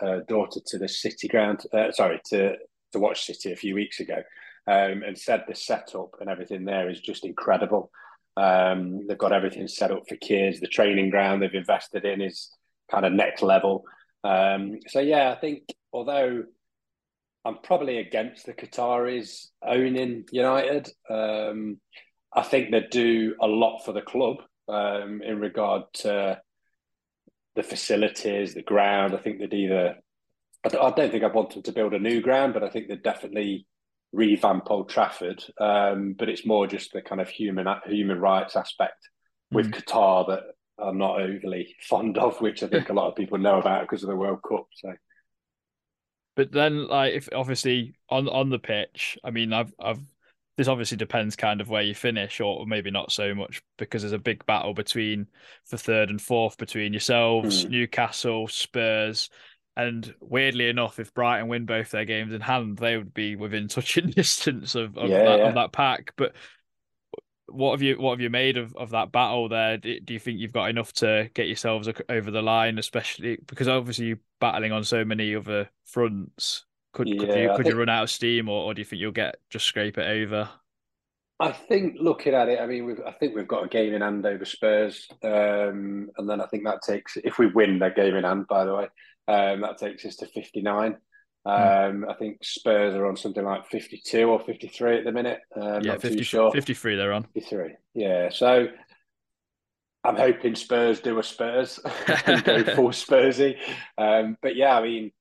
uh, 0.01 0.19
daughter 0.27 0.60
to 0.65 0.77
the 0.77 0.88
City 0.88 1.27
ground, 1.27 1.63
uh, 1.74 1.91
sorry, 1.91 2.22
to 2.25 2.55
to 2.91 3.00
watch 3.00 3.25
City 3.25 3.51
a 3.51 3.55
few 3.55 3.74
weeks 3.74 4.00
ago, 4.00 4.22
um, 4.67 5.03
and 5.03 5.17
said 5.17 5.43
the 5.48 5.55
setup 5.55 6.15
and 6.19 6.29
everything 6.29 6.65
there 6.65 6.89
is 6.89 7.00
just 7.00 7.25
incredible. 7.25 7.91
Um, 8.41 9.05
they've 9.07 9.17
got 9.17 9.33
everything 9.33 9.67
set 9.67 9.91
up 9.91 10.03
for 10.07 10.15
kids. 10.15 10.60
The 10.60 10.67
training 10.67 11.12
ground 11.12 11.41
they've 11.41 11.53
invested 11.53 12.05
in 12.05 12.21
is 12.21 12.50
kind 12.89 13.05
of 13.05 13.13
next 13.13 13.41
level. 13.43 13.83
Um, 14.24 14.79
so 14.88 15.00
yeah, 15.00 15.31
I 15.31 15.36
think 15.36 15.63
although 15.93 16.43
I'm 17.45 17.57
probably 17.63 17.98
against 17.98 18.45
the 18.45 18.53
Qataris 18.53 19.48
owning 19.63 20.25
United, 20.31 20.89
um, 21.10 21.79
I 22.33 22.43
think 22.43 22.71
they 22.71 22.86
do 22.89 23.36
a 23.39 23.48
lot 23.48 23.83
for 23.83 23.93
the 23.93 24.01
club 24.01 24.38
um, 24.67 25.21
in 25.21 25.39
regard 25.39 25.83
to 25.93 26.41
the 27.55 27.63
facilities, 27.63 28.53
the 28.53 28.62
ground. 28.63 29.13
I 29.13 29.17
think 29.17 29.39
they'd 29.39 29.53
either, 29.53 29.98
I 30.65 30.69
don't 30.69 31.12
think 31.12 31.24
I 31.24 31.27
want 31.27 31.53
them 31.53 31.63
to 31.63 31.71
build 31.71 31.93
a 31.93 32.00
new 32.00 32.21
ground, 32.21 32.53
but 32.53 32.63
I 32.63 32.69
think 32.69 32.88
they'd 32.88 33.03
definitely 33.03 33.67
revamp 34.12 34.70
Old 34.70 34.89
Trafford. 34.89 35.44
Um, 35.60 36.15
but 36.18 36.30
it's 36.30 36.46
more 36.46 36.68
just 36.68 36.94
the 36.94 37.01
kind 37.01 37.22
of 37.22 37.30
human 37.30 37.68
human 37.86 38.20
rights 38.20 38.56
aspect 38.56 39.10
with 39.51 39.68
mm. 39.68 39.74
Qatar 39.74 40.27
that 40.27 40.44
I'm 40.80 40.98
not 40.98 41.22
overly 41.22 41.75
fond 41.82 42.18
of, 42.18 42.39
which 42.41 42.63
I 42.63 42.68
think 42.68 42.89
a 42.89 42.94
lot 42.94 43.08
of 43.08 43.15
people 43.15 43.38
know 43.38 43.60
about 43.60 43.82
because 43.82 44.03
of 44.03 44.10
the 44.10 44.15
World 44.15 44.39
Cup. 44.48 44.68
So. 44.74 44.94
But 46.36 46.51
then, 46.51 46.88
like, 46.88 47.13
if 47.13 47.30
obviously 47.34 47.96
on 48.10 48.27
on 48.30 48.50
the 48.50 48.60
pitch, 48.60 49.18
I 49.24 49.32
mean, 49.32 49.53
I've 49.53 49.74
I've 49.80 50.00
this 50.58 50.68
obviously 50.68 50.98
depends 50.98 51.36
kind 51.36 51.62
of 51.62 51.70
where 51.70 51.82
you 51.82 51.96
finish, 51.96 52.39
or 52.39 52.65
maybe 52.65 52.91
not 52.91 53.12
so 53.12 53.34
much 53.34 53.62
because 53.77 54.01
there's 54.01 54.12
a 54.12 54.20
big 54.20 54.46
battle 54.46 54.74
between 54.74 55.27
for 55.65 55.77
third 55.77 56.10
and 56.10 56.22
fourth 56.22 56.58
between 56.58 56.94
yourselves, 56.94 57.65
mm. 57.65 57.70
Newcastle, 57.70 58.48
Spurs, 58.48 59.30
and 59.78 60.13
weirdly 60.20 60.68
enough, 60.68 61.00
if 61.00 61.13
Brighton 61.13 61.48
win 61.48 61.66
both 61.66 61.92
their 61.92 62.06
games 62.06 62.34
in 62.34 62.42
hand, 62.42 62.78
they 62.78 62.98
would 62.98 63.13
be 63.13 63.36
within 63.36 63.68
touching 63.68 64.10
distance 64.16 64.75
of, 64.75 64.98
of, 64.98 65.10
yeah, 65.10 65.24
that, 65.24 65.40
yeah. 65.40 65.48
of 65.48 65.56
that 65.56 65.72
pack. 65.72 66.13
But 66.18 66.34
what 67.48 67.72
have 67.72 67.82
you 67.82 67.96
what 67.96 68.12
have 68.12 68.22
you 68.22 68.30
made 68.30 68.58
of, 68.58 68.75
of 68.75 68.92
that 68.92 69.12
battle 69.12 69.50
there? 69.50 69.78
Do, 69.78 70.00
do 70.00 70.13
you 70.13 70.20
think 70.20 70.40
you've 70.40 70.54
got 70.54 70.70
enough 70.70 70.94
to 70.94 71.30
get 71.34 71.48
yourselves 71.48 71.90
over 72.10 72.32
the 72.32 72.42
line, 72.42 72.78
especially 72.80 73.38
because 73.46 73.68
obviously 73.68 74.08
you're 74.08 74.20
battling 74.40 74.72
on 74.72 74.84
so 74.84 75.06
many 75.06 75.36
other 75.36 75.70
fronts? 75.86 76.66
Could 76.94 77.08
could 77.08 77.13
you 77.13 77.20
could 77.20 77.34
think- 77.34 77.68
you 77.68 77.75
run 77.75 77.90
out 77.90 78.04
of 78.04 78.10
steam, 78.10 78.50
or, 78.50 78.66
or 78.66 78.74
do 78.74 78.82
you 78.82 78.86
think 78.86 79.01
you'll 79.01 79.12
get 79.12 79.38
just 79.50 79.66
scrape 79.66 79.98
it 79.98 80.08
over? 80.08 80.50
I 81.40 81.51
think 81.51 81.96
looking 82.00 82.36
at 82.36 82.50
it, 82.50 82.60
I 82.60 82.68
mean, 82.68 82.86
we've, 82.86 83.01
I 83.04 83.12
think 83.13 83.36
we've 83.36 83.48
got 83.48 83.66
a 83.66 83.68
game 83.68 83.96
in 83.96 84.01
hand 84.01 84.24
over 84.28 84.46
Spurs, 84.46 85.08
um, 85.24 86.12
and 86.16 86.30
then 86.30 86.40
I 86.40 86.46
think 86.46 86.66
that 86.66 86.84
takes 86.84 87.18
if 87.18 87.40
we 87.40 87.48
win 87.48 87.80
that 87.80 87.96
game 87.96 88.16
in 88.16 88.25
hand, 88.25 88.46
by 88.48 88.63
the 88.63 88.75
way, 88.75 88.88
um, 89.28 89.62
that 89.62 89.78
takes 89.78 90.06
us 90.06 90.18
to 90.18 90.28
fifty 90.28 90.62
nine. 90.62 90.98
Um, 91.44 92.06
I 92.08 92.13
think 92.13 92.44
Spurs 92.44 92.94
are 92.96 93.08
on 93.08 93.18
something 93.18 93.44
like 93.44 93.68
fifty 93.68 94.01
two 94.04 94.30
or 94.30 94.40
fifty 94.40 94.68
three 94.68 94.98
at 94.98 95.06
the 95.06 95.12
minute. 95.12 95.40
Um, 95.56 95.82
yeah, 95.84 95.94
not 95.94 96.01
50, 96.01 96.18
too 96.18 96.24
sure. 96.24 96.51
53 96.51 96.96
they're 96.96 97.13
on. 97.13 97.24
53. 97.24 97.75
Yeah. 97.96 98.30
So 98.30 98.68
I'm 100.04 100.16
hoping 100.16 100.56
Spurs 100.56 101.00
do 101.00 101.20
a 101.20 101.24
Spurs 101.24 101.80
and 102.25 102.44
go 102.44 102.63
full 102.75 102.90
Spursy. 102.90 103.58
Um, 103.98 104.38
but 104.42 104.56
yeah, 104.56 104.78
I 104.78 104.84
mean, 104.84 105.12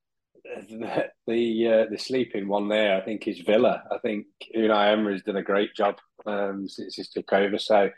the 0.44 1.08
the, 1.26 1.68
uh, 1.68 1.84
the 1.90 1.98
sleeping 1.98 2.48
one 2.48 2.68
there, 2.68 2.96
I 2.96 3.04
think, 3.04 3.28
is 3.28 3.40
Villa. 3.40 3.82
I 3.90 3.98
think 3.98 4.26
Unai 4.56 4.92
Emery's 4.92 5.22
done 5.22 5.36
a 5.36 5.42
great 5.42 5.74
job 5.74 5.96
um, 6.26 6.68
since 6.68 6.96
he 6.96 7.04
took 7.04 7.32
over. 7.32 7.58
So 7.58 7.90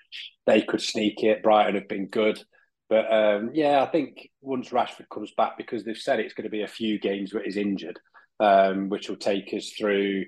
they 0.46 0.62
could 0.62 0.82
sneak 0.82 1.22
it. 1.22 1.42
Brighton 1.42 1.76
have 1.76 1.88
been 1.88 2.06
good. 2.06 2.42
But 2.92 3.10
um, 3.10 3.52
yeah, 3.54 3.82
I 3.82 3.86
think 3.86 4.28
once 4.42 4.68
Rashford 4.68 5.08
comes 5.10 5.32
back, 5.34 5.56
because 5.56 5.82
they've 5.82 5.96
said 5.96 6.20
it's 6.20 6.34
going 6.34 6.44
to 6.44 6.50
be 6.50 6.60
a 6.60 6.68
few 6.68 7.00
games 7.00 7.32
where 7.32 7.42
he's 7.42 7.56
injured, 7.56 7.98
um, 8.38 8.90
which 8.90 9.08
will 9.08 9.16
take 9.16 9.50
us 9.54 9.70
through 9.70 10.26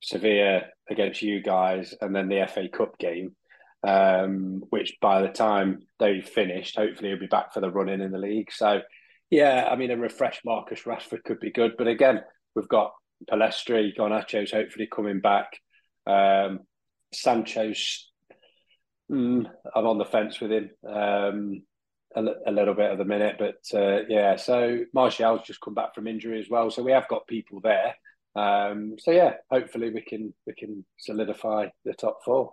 Sevilla 0.00 0.60
against 0.88 1.22
you 1.22 1.42
guys 1.42 1.92
and 2.00 2.14
then 2.14 2.28
the 2.28 2.46
FA 2.46 2.68
Cup 2.68 2.98
game, 3.00 3.34
um, 3.82 4.62
which 4.70 4.94
by 5.00 5.22
the 5.22 5.28
time 5.28 5.80
they've 5.98 6.24
finished, 6.24 6.76
hopefully 6.76 7.08
he'll 7.08 7.18
be 7.18 7.26
back 7.26 7.52
for 7.52 7.58
the 7.58 7.68
run 7.68 7.88
in 7.88 8.00
in 8.00 8.12
the 8.12 8.18
league. 8.18 8.52
So, 8.52 8.82
yeah, 9.28 9.68
I 9.68 9.74
mean, 9.74 9.90
a 9.90 9.96
refreshed 9.96 10.42
Marcus 10.44 10.82
Rashford 10.82 11.24
could 11.24 11.40
be 11.40 11.50
good. 11.50 11.72
But 11.76 11.88
again, 11.88 12.20
we've 12.54 12.68
got 12.68 12.92
Pellistri, 13.28 13.90
Garnacho's 13.98 14.52
hopefully 14.52 14.86
coming 14.86 15.18
back. 15.18 15.48
Um, 16.06 16.60
Sancho's, 17.12 18.08
mm, 19.10 19.46
I'm 19.74 19.86
on 19.88 19.98
the 19.98 20.04
fence 20.04 20.40
with 20.40 20.52
him. 20.52 21.64
A, 22.16 22.22
a 22.46 22.52
little 22.52 22.74
bit 22.74 22.92
at 22.92 22.98
the 22.98 23.04
minute, 23.04 23.36
but 23.38 23.60
uh, 23.78 24.04
yeah. 24.08 24.36
So 24.36 24.80
Martial's 24.92 25.46
just 25.46 25.60
come 25.60 25.74
back 25.74 25.94
from 25.94 26.06
injury 26.06 26.38
as 26.40 26.48
well, 26.48 26.70
so 26.70 26.82
we 26.82 26.92
have 26.92 27.08
got 27.08 27.26
people 27.26 27.60
there. 27.60 27.96
Um, 28.36 28.96
so 28.98 29.10
yeah, 29.10 29.34
hopefully 29.50 29.90
we 29.90 30.00
can 30.00 30.32
we 30.46 30.54
can 30.54 30.84
solidify 30.98 31.66
the 31.84 31.94
top 31.94 32.18
four. 32.24 32.52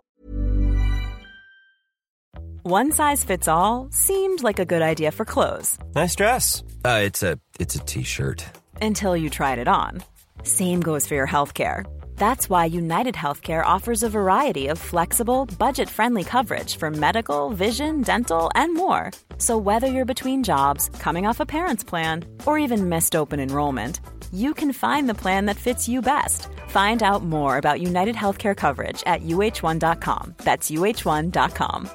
One 2.64 2.92
size 2.92 3.24
fits 3.24 3.48
all 3.48 3.88
seemed 3.90 4.42
like 4.42 4.60
a 4.60 4.64
good 4.64 4.82
idea 4.82 5.10
for 5.10 5.24
clothes 5.24 5.78
Nice 5.96 6.14
dress. 6.14 6.62
Uh, 6.84 7.00
it's 7.02 7.22
a 7.22 7.38
it's 7.58 7.74
a 7.74 7.80
t-shirt. 7.80 8.44
until 8.80 9.16
you 9.16 9.28
tried 9.30 9.58
it 9.58 9.66
on. 9.68 10.02
Same 10.44 10.80
goes 10.80 11.06
for 11.06 11.14
your 11.14 11.26
healthcare. 11.26 11.84
That's 12.16 12.48
why 12.48 12.66
United 12.66 13.14
Healthcare 13.14 13.64
offers 13.64 14.02
a 14.02 14.08
variety 14.08 14.68
of 14.68 14.78
flexible, 14.78 15.46
budget 15.58 15.88
friendly 15.88 16.24
coverage 16.24 16.76
for 16.76 16.90
medical, 16.90 17.50
vision, 17.50 18.02
dental, 18.02 18.50
and 18.54 18.74
more. 18.74 19.10
So, 19.38 19.58
whether 19.58 19.88
you're 19.88 20.14
between 20.14 20.44
jobs, 20.44 20.88
coming 21.00 21.26
off 21.26 21.40
a 21.40 21.46
parent's 21.46 21.84
plan, 21.84 22.24
or 22.46 22.58
even 22.58 22.88
missed 22.88 23.16
open 23.16 23.40
enrollment, 23.40 24.00
you 24.32 24.54
can 24.54 24.72
find 24.72 25.08
the 25.08 25.20
plan 25.22 25.46
that 25.46 25.56
fits 25.56 25.88
you 25.88 26.00
best. 26.00 26.48
Find 26.68 27.02
out 27.02 27.24
more 27.24 27.58
about 27.58 27.80
United 27.80 28.14
Healthcare 28.14 28.56
coverage 28.56 29.02
at 29.06 29.22
uh1.com. 29.22 30.34
That's 30.38 30.70
uh1.com. 30.70 31.90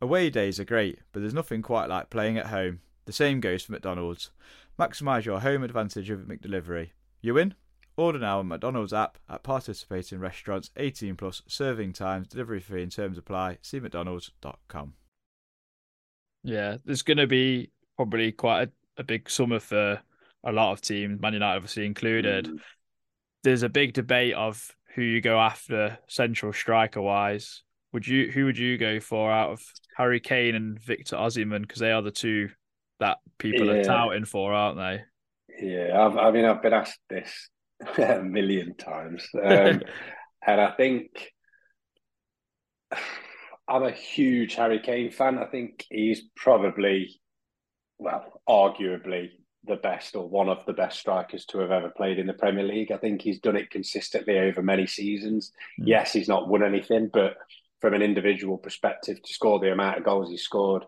Away 0.00 0.30
days 0.30 0.60
are 0.60 0.64
great, 0.64 1.00
but 1.12 1.20
there's 1.20 1.34
nothing 1.34 1.60
quite 1.60 1.88
like 1.88 2.08
playing 2.08 2.38
at 2.38 2.46
home. 2.46 2.80
The 3.06 3.12
same 3.12 3.40
goes 3.40 3.64
for 3.64 3.72
McDonald's. 3.72 4.30
Maximise 4.78 5.24
your 5.24 5.40
home 5.40 5.64
advantage 5.64 6.08
with 6.08 6.28
McDelivery. 6.28 6.90
You 7.20 7.34
win? 7.34 7.54
Order 7.96 8.20
now 8.20 8.38
on 8.38 8.48
McDonald's 8.48 8.92
app 8.92 9.18
at 9.28 9.42
participating 9.42 10.20
restaurants 10.20 10.70
18 10.76 11.16
plus 11.16 11.42
serving 11.48 11.92
times, 11.92 12.28
delivery 12.28 12.60
fee 12.60 12.82
and 12.82 12.92
terms 12.92 13.18
apply. 13.18 13.58
See 13.60 13.80
McDonald's.com. 13.80 14.94
Yeah, 16.44 16.76
there's 16.84 17.02
going 17.02 17.16
to 17.16 17.26
be 17.26 17.70
probably 17.96 18.30
quite 18.30 18.68
a, 18.68 19.00
a 19.00 19.04
big 19.04 19.28
summer 19.28 19.58
for 19.58 20.00
a 20.44 20.52
lot 20.52 20.72
of 20.72 20.80
teams, 20.80 21.20
Man 21.20 21.32
United 21.32 21.56
obviously 21.56 21.86
included. 21.86 22.46
Mm. 22.46 22.60
There's 23.42 23.64
a 23.64 23.68
big 23.68 23.94
debate 23.94 24.34
of 24.34 24.70
who 24.94 25.02
you 25.02 25.20
go 25.20 25.38
after 25.38 25.98
central 26.06 26.52
striker 26.52 27.02
wise. 27.02 27.62
Would 27.92 28.06
you 28.06 28.30
who 28.30 28.44
would 28.44 28.58
you 28.58 28.78
go 28.78 29.00
for 29.00 29.30
out 29.32 29.50
of 29.50 29.62
Harry 29.96 30.20
Kane 30.20 30.54
and 30.54 30.78
Victor 30.78 31.16
Osimhen 31.16 31.62
because 31.62 31.80
they 31.80 31.90
are 31.90 32.02
the 32.02 32.10
two 32.10 32.50
that 33.00 33.18
people 33.38 33.70
are 33.70 33.82
touting 33.82 34.24
for, 34.24 34.52
aren't 34.52 34.76
they? 34.76 35.02
Yeah, 35.60 36.06
I've, 36.06 36.16
I 36.16 36.30
mean, 36.30 36.44
I've 36.44 36.62
been 36.62 36.72
asked 36.72 37.00
this 37.08 37.50
a 37.98 38.22
million 38.22 38.76
times, 38.76 39.26
um, 39.34 39.82
and 40.46 40.60
I 40.60 40.72
think 40.76 41.32
I'm 43.68 43.82
a 43.82 43.90
huge 43.90 44.54
Harry 44.54 44.80
Kane 44.80 45.10
fan. 45.10 45.38
I 45.38 45.46
think 45.46 45.84
he's 45.90 46.22
probably, 46.36 47.20
well, 47.98 48.40
arguably 48.48 49.30
the 49.64 49.76
best 49.76 50.16
or 50.16 50.28
one 50.28 50.48
of 50.48 50.64
the 50.64 50.72
best 50.72 50.98
strikers 50.98 51.44
to 51.46 51.58
have 51.58 51.70
ever 51.70 51.90
played 51.90 52.18
in 52.18 52.26
the 52.26 52.32
Premier 52.32 52.64
League. 52.64 52.90
I 52.90 52.96
think 52.96 53.20
he's 53.20 53.40
done 53.40 53.56
it 53.56 53.70
consistently 53.70 54.38
over 54.38 54.62
many 54.62 54.86
seasons. 54.86 55.52
Mm. 55.80 55.84
Yes, 55.86 56.12
he's 56.12 56.28
not 56.28 56.48
won 56.48 56.62
anything, 56.62 57.10
but 57.12 57.36
from 57.80 57.94
an 57.94 58.02
individual 58.02 58.56
perspective, 58.56 59.22
to 59.22 59.32
score 59.32 59.58
the 59.60 59.72
amount 59.72 59.98
of 59.98 60.04
goals 60.04 60.30
he 60.30 60.36
scored, 60.36 60.84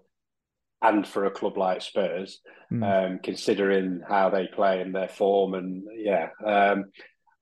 and 0.83 1.07
for 1.07 1.25
a 1.25 1.31
club 1.31 1.57
like 1.57 1.83
Spurs, 1.83 2.41
Mm. 2.73 2.85
um, 3.13 3.19
considering 3.23 4.01
how 4.09 4.31
they 4.31 4.47
play 4.47 4.81
and 4.81 4.95
their 4.95 5.09
form, 5.09 5.55
and 5.55 5.83
yeah, 5.97 6.29
um, 6.45 6.85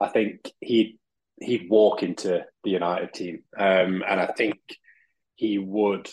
I 0.00 0.08
think 0.08 0.50
he'd 0.60 0.98
he'd 1.40 1.68
walk 1.70 2.02
into 2.02 2.44
the 2.64 2.70
United 2.70 3.12
team, 3.12 3.42
um, 3.56 4.02
and 4.08 4.18
I 4.20 4.26
think 4.26 4.56
he 5.36 5.58
would 5.58 6.08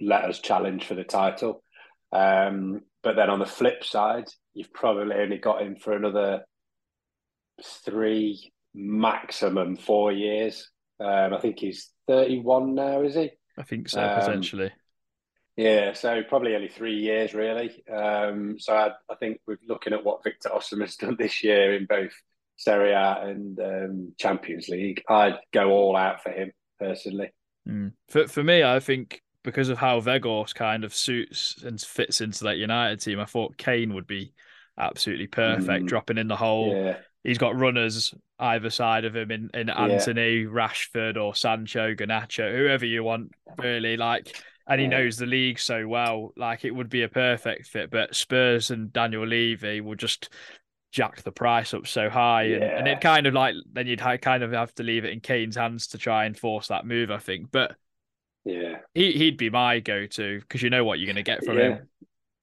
let 0.00 0.24
us 0.24 0.40
challenge 0.40 0.84
for 0.84 0.94
the 0.94 1.04
title. 1.04 1.62
Um, 2.10 2.80
but 3.02 3.14
then 3.16 3.30
on 3.30 3.38
the 3.38 3.46
flip 3.46 3.84
side, 3.84 4.28
you've 4.54 4.72
probably 4.72 5.14
only 5.14 5.38
got 5.38 5.62
him 5.62 5.76
for 5.76 5.92
another 5.92 6.44
three, 7.84 8.52
maximum 8.74 9.76
four 9.76 10.10
years. 10.12 10.70
Um, 11.00 11.34
I 11.34 11.38
think 11.38 11.58
he's 11.58 11.90
31 12.06 12.74
now, 12.74 13.02
is 13.02 13.14
he? 13.14 13.30
I 13.56 13.62
think 13.62 13.88
so, 13.88 14.00
potentially. 14.18 14.72
Yeah, 15.58 15.92
so 15.92 16.22
probably 16.22 16.54
only 16.54 16.68
three 16.68 16.94
years, 16.94 17.34
really. 17.34 17.82
Um, 17.92 18.60
so 18.60 18.74
I, 18.74 18.92
I 19.10 19.16
think 19.16 19.40
we're 19.44 19.58
looking 19.66 19.92
at 19.92 20.04
what 20.04 20.22
Victor 20.22 20.50
Osimhen's 20.50 20.96
done 20.96 21.16
this 21.18 21.42
year 21.42 21.74
in 21.74 21.84
both 21.84 22.12
Serie 22.56 22.92
A 22.92 23.22
and 23.22 23.58
um, 23.58 24.12
Champions 24.18 24.68
League. 24.68 25.02
I'd 25.08 25.38
go 25.52 25.70
all 25.70 25.96
out 25.96 26.22
for 26.22 26.30
him 26.30 26.52
personally. 26.78 27.32
Mm. 27.68 27.92
For 28.08 28.28
for 28.28 28.44
me, 28.44 28.62
I 28.62 28.78
think 28.78 29.20
because 29.42 29.68
of 29.68 29.78
how 29.78 30.00
Vegos 30.00 30.54
kind 30.54 30.84
of 30.84 30.94
suits 30.94 31.60
and 31.64 31.80
fits 31.80 32.20
into 32.20 32.44
that 32.44 32.58
United 32.58 33.00
team, 33.00 33.18
I 33.18 33.24
thought 33.24 33.58
Kane 33.58 33.94
would 33.94 34.06
be 34.06 34.32
absolutely 34.78 35.26
perfect, 35.26 35.84
Mm. 35.84 35.88
dropping 35.88 36.18
in 36.18 36.28
the 36.28 36.36
hole. 36.36 36.72
Yeah, 36.72 36.98
He's 37.24 37.38
got 37.38 37.58
runners 37.58 38.14
either 38.38 38.70
side 38.70 39.04
of 39.04 39.16
him 39.16 39.32
in, 39.32 39.50
in 39.54 39.70
Antony, 39.70 40.44
Rashford, 40.44 41.16
or 41.20 41.34
Sancho, 41.34 41.94
Garnacho, 41.94 42.56
whoever 42.56 42.86
you 42.86 43.02
want, 43.02 43.32
really. 43.58 43.96
Like, 43.96 44.40
and 44.68 44.80
he 44.80 44.86
Yeah. 44.86 44.90
knows 44.98 45.16
the 45.16 45.26
league 45.26 45.58
so 45.58 45.88
well. 45.88 46.32
Like, 46.36 46.64
it 46.64 46.70
would 46.72 46.88
be 46.88 47.02
a 47.02 47.08
perfect 47.08 47.66
fit. 47.66 47.90
But 47.90 48.14
Spurs 48.14 48.70
and 48.70 48.92
Daniel 48.92 49.26
Levy 49.26 49.80
will 49.80 49.94
just 49.96 50.28
jack 50.90 51.22
the 51.22 51.32
price 51.32 51.74
up 51.74 51.86
so 51.86 52.08
high, 52.08 52.44
and, 52.44 52.62
and 52.64 52.88
it 52.88 53.00
kind 53.00 53.26
of 53.26 53.34
like 53.34 53.54
then 53.72 53.86
you'd 53.86 54.00
kind 54.22 54.42
of 54.42 54.52
have 54.52 54.74
to 54.74 54.82
leave 54.82 55.04
it 55.04 55.12
in 55.12 55.20
Kane's 55.20 55.56
hands 55.56 55.88
to 55.88 55.98
try 55.98 56.24
and 56.24 56.38
force 56.38 56.68
that 56.68 56.86
move. 56.86 57.10
I 57.10 57.18
think, 57.18 57.50
but 57.50 57.76
yeah, 58.44 58.78
he 58.94 59.12
he'd 59.12 59.36
be 59.36 59.50
my 59.50 59.80
go-to 59.80 60.40
because 60.40 60.62
you 60.62 60.70
know 60.70 60.84
what 60.84 60.98
you're 60.98 61.06
going 61.12 61.16
to 61.16 61.22
get 61.22 61.44
from 61.44 61.58
Yeah. 61.58 61.64
him. 61.64 61.88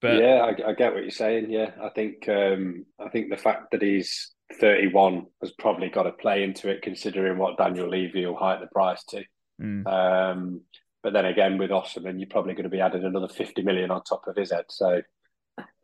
But 0.00 0.22
yeah. 0.22 0.42
I, 0.44 0.70
I 0.70 0.72
get 0.74 0.92
what 0.92 1.02
you're 1.02 1.10
saying. 1.10 1.50
Yeah, 1.50 1.70
I 1.82 1.88
think 1.88 2.28
um, 2.28 2.84
I 3.00 3.08
think 3.08 3.30
the 3.30 3.36
fact 3.36 3.70
that 3.72 3.82
he's 3.82 4.32
31 4.60 5.26
has 5.40 5.52
probably 5.58 5.88
got 5.88 6.04
to 6.04 6.12
play 6.12 6.44
into 6.44 6.68
it, 6.68 6.82
considering 6.82 7.38
what 7.38 7.58
Daniel 7.58 7.88
Levy 7.88 8.26
will 8.26 8.36
hike 8.36 8.60
the 8.60 8.68
price 8.68 9.02
to. 9.06 9.24
mm, 9.60 9.86
Um, 9.86 10.60
but 11.06 11.12
then 11.12 11.24
again, 11.24 11.56
with 11.56 11.70
Osimhen, 11.70 12.18
you're 12.18 12.28
probably 12.28 12.54
going 12.54 12.64
to 12.64 12.68
be 12.68 12.80
adding 12.80 13.04
another 13.04 13.28
50 13.28 13.62
million 13.62 13.92
on 13.92 14.02
top 14.02 14.26
of 14.26 14.34
his 14.34 14.50
head. 14.50 14.64
So, 14.70 15.02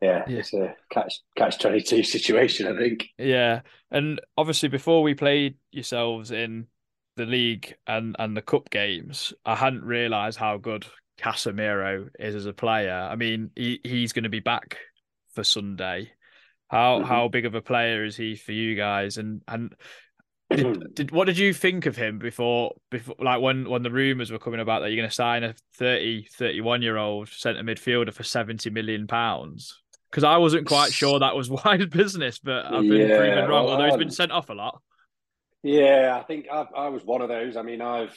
yeah, 0.01 0.25
Yeah. 0.27 0.39
it's 0.39 0.53
a 0.53 0.75
catch 0.91 1.21
catch 1.37 1.59
22 1.59 2.03
situation, 2.15 2.67
I 2.67 2.77
think. 2.77 3.05
Yeah, 3.17 3.61
and 3.89 4.19
obviously 4.37 4.67
before 4.67 5.01
we 5.01 5.13
played 5.13 5.55
yourselves 5.71 6.31
in 6.31 6.67
the 7.15 7.25
league 7.25 7.73
and 7.87 8.17
and 8.19 8.35
the 8.35 8.41
cup 8.41 8.69
games, 8.69 9.31
I 9.45 9.55
hadn't 9.55 9.85
realised 9.85 10.37
how 10.37 10.57
good 10.57 10.85
Casemiro 11.17 12.09
is 12.19 12.35
as 12.35 12.45
a 12.45 12.51
player. 12.51 13.07
I 13.09 13.15
mean, 13.15 13.51
he 13.55 13.79
he's 13.85 14.11
going 14.11 14.23
to 14.23 14.29
be 14.29 14.41
back 14.41 14.77
for 15.35 15.45
Sunday. 15.45 16.11
How 16.67 16.99
Mhm. 16.99 17.05
how 17.05 17.27
big 17.29 17.45
of 17.45 17.55
a 17.55 17.61
player 17.61 18.03
is 18.03 18.17
he 18.17 18.35
for 18.35 18.51
you 18.51 18.75
guys? 18.75 19.17
And 19.17 19.41
and 19.47 19.73
did, 20.55 20.77
did, 20.93 21.11
what 21.11 21.25
did 21.25 21.37
you 21.37 21.53
think 21.53 21.85
of 21.85 21.95
him 21.95 22.19
before 22.19 22.73
before 22.91 23.15
like 23.19 23.41
when 23.41 23.69
when 23.69 23.81
the 23.81 23.91
rumors 23.91 24.31
were 24.31 24.39
coming 24.39 24.59
about 24.59 24.81
that 24.81 24.89
you're 24.89 24.97
going 24.97 25.09
to 25.09 25.13
sign 25.15 25.43
a 25.43 25.55
30 25.75 26.27
31 26.31 26.81
year 26.81 26.97
old 26.97 27.29
centre 27.29 27.63
midfielder 27.63 28.13
for 28.13 28.23
70 28.23 28.69
million 28.69 29.07
pounds 29.07 29.81
because 30.11 30.23
I 30.23 30.37
wasn't 30.37 30.67
quite 30.67 30.93
sure 30.93 31.19
that 31.19 31.35
was 31.35 31.49
wide 31.65 31.89
business 31.89 32.39
but 32.39 32.65
I've 32.71 32.87
been 32.87 33.09
Yeah, 33.09 33.09
proven 33.09 33.47
wrong 33.47 33.67
well, 33.67 33.69
although 33.69 33.85
he's 33.85 33.97
been 33.97 34.11
sent 34.11 34.31
off 34.31 34.49
a 34.49 34.53
lot 34.53 34.81
Yeah, 35.63 36.17
I 36.19 36.23
think 36.23 36.47
I, 36.51 36.65
I 36.75 36.87
was 36.89 37.05
one 37.05 37.21
of 37.21 37.29
those. 37.29 37.55
I 37.55 37.61
mean, 37.61 37.81
I've 37.81 38.15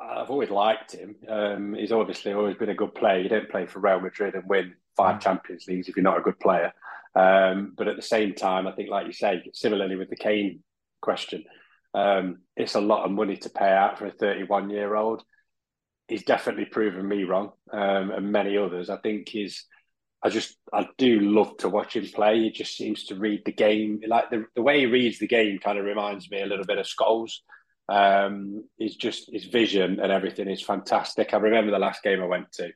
I've 0.00 0.30
always 0.30 0.50
liked 0.50 0.92
him. 0.92 1.16
Um, 1.28 1.74
he's 1.74 1.92
obviously 1.92 2.32
always 2.32 2.56
been 2.56 2.68
a 2.68 2.74
good 2.74 2.94
player. 2.94 3.18
You 3.20 3.28
don't 3.28 3.48
play 3.48 3.66
for 3.66 3.80
Real 3.80 4.00
Madrid 4.00 4.34
and 4.34 4.44
win 4.48 4.74
five 4.96 5.20
Mm. 5.20 5.20
Champions 5.20 5.66
Leagues 5.66 5.88
if 5.88 5.96
you're 5.96 6.02
not 6.02 6.18
a 6.18 6.22
good 6.22 6.38
player. 6.38 6.72
Um, 7.14 7.72
but 7.76 7.88
at 7.88 7.96
the 7.96 8.02
same 8.02 8.34
time, 8.34 8.66
I 8.66 8.72
think, 8.72 8.90
like 8.90 9.06
you 9.06 9.12
say, 9.12 9.42
similarly 9.54 9.96
with 9.96 10.10
the 10.10 10.16
Kane 10.16 10.62
question, 11.00 11.44
um, 11.94 12.38
it's 12.56 12.74
a 12.74 12.80
lot 12.80 13.04
of 13.04 13.10
money 13.10 13.36
to 13.38 13.50
pay 13.50 13.70
out 13.70 13.98
for 13.98 14.06
a 14.06 14.10
31 14.10 14.70
year 14.70 14.94
old. 14.94 15.22
He's 16.08 16.24
definitely 16.24 16.66
proven 16.66 17.08
me 17.08 17.24
wrong, 17.24 17.52
um, 17.72 18.10
and 18.10 18.30
many 18.30 18.56
others. 18.56 18.90
I 18.90 18.98
think 18.98 19.28
he's. 19.28 19.64
I 20.22 20.28
just 20.28 20.56
I 20.72 20.88
do 20.98 21.20
love 21.20 21.56
to 21.58 21.68
watch 21.68 21.96
him 21.96 22.06
play. 22.06 22.40
He 22.40 22.50
just 22.50 22.76
seems 22.76 23.04
to 23.06 23.16
read 23.16 23.42
the 23.44 23.52
game. 23.52 24.00
Like 24.06 24.30
the, 24.30 24.44
the 24.54 24.62
way 24.62 24.80
he 24.80 24.86
reads 24.86 25.18
the 25.18 25.26
game 25.26 25.58
kind 25.58 25.78
of 25.78 25.84
reminds 25.84 26.30
me 26.30 26.42
a 26.42 26.46
little 26.46 26.64
bit 26.64 26.78
of 26.78 26.86
Scholes. 26.86 27.32
Um, 27.88 28.64
he's 28.76 28.96
just 28.96 29.30
his 29.32 29.44
vision 29.44 30.00
and 30.00 30.10
everything 30.10 30.48
is 30.48 30.62
fantastic. 30.62 31.32
I 31.32 31.36
remember 31.36 31.70
the 31.70 31.78
last 31.78 32.02
game 32.02 32.22
I 32.22 32.26
went 32.26 32.50
to, 32.52 32.66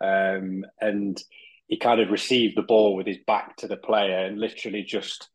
um, 0.00 0.64
and 0.80 1.20
he 1.66 1.78
kind 1.78 2.00
of 2.00 2.10
received 2.10 2.56
the 2.56 2.62
ball 2.62 2.94
with 2.94 3.06
his 3.06 3.18
back 3.26 3.56
to 3.56 3.66
the 3.66 3.76
player 3.76 4.26
and 4.26 4.38
literally 4.38 4.82
just 4.82 5.28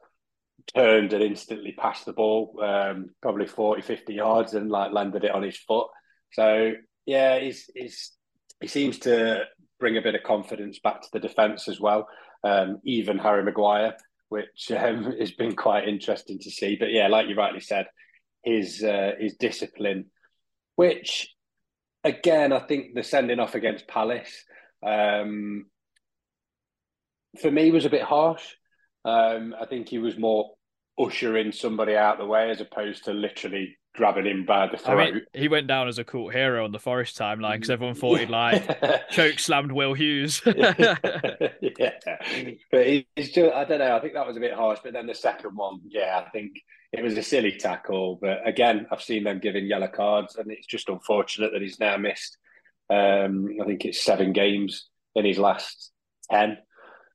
turned 0.76 1.14
and 1.14 1.24
instantly 1.24 1.74
passed 1.78 2.06
the 2.06 2.14
ball, 2.14 2.60
um, 2.62 3.10
probably 3.22 3.48
40, 3.48 3.82
50 3.82 4.14
yards 4.14 4.54
and 4.54 4.70
like 4.70 4.92
landed 4.92 5.24
it 5.24 5.32
on 5.32 5.44
his 5.44 5.58
foot. 5.58 5.88
So 6.34 6.74
yeah, 7.06 7.40
he's, 7.40 7.70
he's 7.74 8.12
he 8.60 8.68
seems 8.68 9.00
to 9.00 9.44
bring 9.80 9.98
a 9.98 10.02
bit 10.02 10.16
of 10.16 10.24
confidence 10.24 10.80
back 10.80 11.02
to 11.02 11.08
the 11.14 11.20
defence 11.20 11.68
as 11.68 11.80
well. 11.80 12.08
Um, 12.44 12.80
even 12.84 13.18
Harry 13.20 13.44
Maguire, 13.44 13.96
which 14.30 14.72
um, 14.76 15.14
has 15.20 15.32
been 15.32 15.56
quite 15.56 15.88
interesting 15.88 16.40
to 16.40 16.52
see. 16.52 16.76
But 16.80 16.92
yeah, 16.92 17.08
like 17.08 17.28
you 17.28 17.36
rightly 17.36 17.62
said, 17.62 17.88
his 18.44 18.84
uh, 18.84 19.12
his 19.20 19.36
discipline, 19.36 20.06
which 20.76 21.34
again, 22.04 22.54
I 22.54 22.60
think 22.60 22.94
the 22.94 23.04
sending 23.04 23.40
off 23.40 23.56
against 23.56 23.88
Palace 23.88 24.46
um, 24.86 25.66
for 27.42 27.52
me 27.52 27.72
was 27.72 27.86
a 27.86 27.90
bit 27.90 28.04
harsh. 28.04 28.44
Um, 29.06 29.56
I 29.60 29.66
think 29.66 29.90
he 29.90 30.00
was 30.00 30.18
more 30.18 30.52
ushering 31.00 31.52
somebody 31.52 31.96
out 31.96 32.18
the 32.18 32.26
way 32.26 32.50
as 32.50 32.62
opposed 32.62 33.06
to 33.06 33.14
literally 33.14 33.78
grabbing 33.98 34.28
him 34.28 34.46
by 34.46 34.68
the 34.68 34.76
I 34.76 34.78
throat. 34.78 35.14
mean 35.14 35.22
he 35.34 35.48
went 35.48 35.68
down 35.68 35.88
as 35.88 35.98
a 35.98 36.04
cult 36.04 36.32
hero 36.32 36.64
on 36.64 36.72
the 36.72 36.80
Forest 36.80 37.18
timeline 37.18 37.56
because 37.56 37.72
everyone 37.72 37.96
thought 37.96 38.20
he'd 38.20 38.30
like 38.30 39.10
choke 39.10 39.40
slammed 39.40 39.72
Will 39.72 39.94
Hughes 39.94 40.42
yeah, 40.46 40.86
but 42.72 42.88
it's 43.16 43.32
just 43.32 43.54
I 43.54 43.66
don't 43.66 43.80
know. 43.80 43.96
I 43.96 44.00
think 44.00 44.14
that 44.14 44.28
was 44.28 44.38
a 44.38 44.42
bit 44.42 44.54
harsh. 44.54 44.80
But 44.84 44.94
then 44.94 45.08
the 45.08 45.16
second 45.16 45.56
one, 45.56 45.80
yeah, 45.88 46.24
I 46.26 46.30
think 46.30 46.54
it 46.94 47.04
was 47.04 47.18
a 47.18 47.24
silly 47.24 47.54
tackle. 47.54 48.20
But 48.22 48.48
again, 48.48 48.88
I've 48.92 49.02
seen 49.02 49.24
them 49.24 49.40
giving 49.40 49.66
yellow 49.66 49.88
cards, 49.88 50.36
and 50.36 50.52
it's 50.52 50.68
just 50.68 50.90
unfortunate 50.90 51.52
that 51.54 51.62
he's 51.62 51.80
now 51.80 51.98
missed. 51.98 52.38
Um, 52.90 53.50
I 53.62 53.66
think 53.66 53.84
it's 53.84 54.04
seven 54.04 54.32
games 54.32 54.88
in 55.16 55.26
his 55.26 55.40
last 55.40 55.92
ten. 56.32 56.60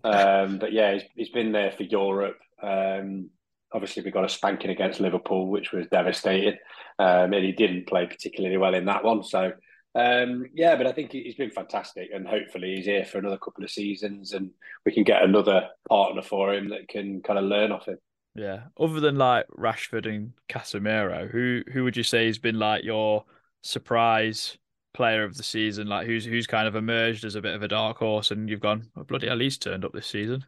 Um, 0.05 0.59
but 0.59 0.73
yeah, 0.73 0.95
he's, 0.95 1.03
he's 1.15 1.31
been 1.31 1.53
there 1.53 1.71
for 1.71 1.85
Europe. 1.85 2.39
Um, 2.61 3.31
obviously, 3.75 4.02
we 4.02 4.11
got 4.11 4.25
a 4.25 4.29
spanking 4.29 4.71
against 4.71 5.00
Liverpool, 5.00 5.49
which 5.49 5.73
was 5.73 5.87
devastating, 5.88 6.59
um, 6.99 7.33
and 7.33 7.45
he 7.45 7.52
didn't 7.52 7.87
play 7.87 8.07
particularly 8.07 8.57
well 8.57 8.75
in 8.75 8.87
that 8.87 9.05
one. 9.05 9.23
So 9.23 9.52
um, 9.95 10.47
yeah, 10.55 10.76
but 10.76 10.87
I 10.87 10.93
think 10.93 11.12
he's 11.12 11.35
been 11.35 11.50
fantastic, 11.50 12.11
and 12.14 12.26
hopefully 12.26 12.76
he's 12.76 12.87
here 12.87 13.05
for 13.05 13.19
another 13.19 13.37
couple 13.37 13.62
of 13.62 13.71
seasons, 13.71 14.33
and 14.33 14.50
we 14.87 14.93
can 14.93 15.05
get 15.05 15.23
another 15.23 15.69
partner 15.88 16.23
for 16.23 16.55
him 16.55 16.70
that 16.70 16.88
can 16.88 17.20
kind 17.20 17.38
of 17.38 17.44
learn 17.44 17.73
off 17.73 17.87
him. 17.87 17.99
Yeah. 18.35 18.64
Other 18.81 19.01
than 19.01 19.16
like 19.16 19.46
Rashford 19.49 20.07
and 20.07 20.33
Casemiro, 20.49 21.31
who 21.31 21.62
who 21.73 21.85
would 21.85 21.96
you 21.96 22.03
say 22.03 22.27
has 22.27 22.38
been 22.38 22.59
like 22.59 22.85
your 22.85 23.25
surprise 23.62 24.57
player 24.94 25.25
of 25.25 25.37
the 25.37 25.42
season? 25.42 25.88
Like 25.88 26.07
who's 26.07 26.25
who's 26.25 26.46
kind 26.46 26.66
of 26.66 26.75
emerged 26.75 27.27
as 27.27 27.35
a 27.35 27.42
bit 27.42 27.55
of 27.55 27.62
a 27.62 27.68
dark 27.68 27.99
horse, 27.99 28.31
and 28.31 28.49
you've 28.49 28.61
gone 28.61 28.88
oh, 28.96 29.05
bloody 29.05 29.29
hell, 29.29 29.38
he's 29.38 29.59
turned 29.59 29.85
up 29.85 29.92
this 29.92 30.07
season. 30.07 30.42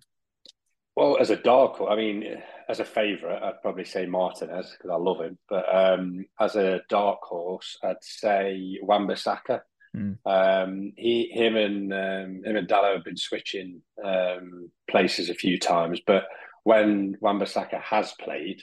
Well, 0.96 1.18
as 1.20 1.28
a 1.28 1.36
dark, 1.36 1.76
horse, 1.76 1.90
I 1.92 1.96
mean, 1.96 2.42
as 2.68 2.80
a 2.80 2.84
favourite, 2.84 3.42
I'd 3.42 3.62
probably 3.62 3.84
say 3.84 4.06
Martinez 4.06 4.70
because 4.70 4.90
I 4.90 4.96
love 4.96 5.20
him. 5.20 5.38
But 5.48 5.74
um, 5.74 6.24
as 6.40 6.56
a 6.56 6.82
dark 6.88 7.20
horse, 7.22 7.78
I'd 7.82 8.02
say 8.02 8.78
Wan-Bissaka. 8.82 9.60
Mm. 9.96 10.18
Um, 10.26 10.92
he, 10.96 11.30
him, 11.32 11.56
and 11.56 11.92
um, 11.92 12.42
him 12.44 12.56
and 12.56 12.68
Dalot 12.68 12.96
have 12.96 13.04
been 13.04 13.16
switching 13.16 13.82
um, 14.04 14.70
places 14.90 15.30
a 15.30 15.34
few 15.34 15.58
times, 15.58 16.00
but 16.04 16.24
when 16.64 17.16
Wan-Bissaka 17.20 17.80
has 17.80 18.12
played, 18.12 18.62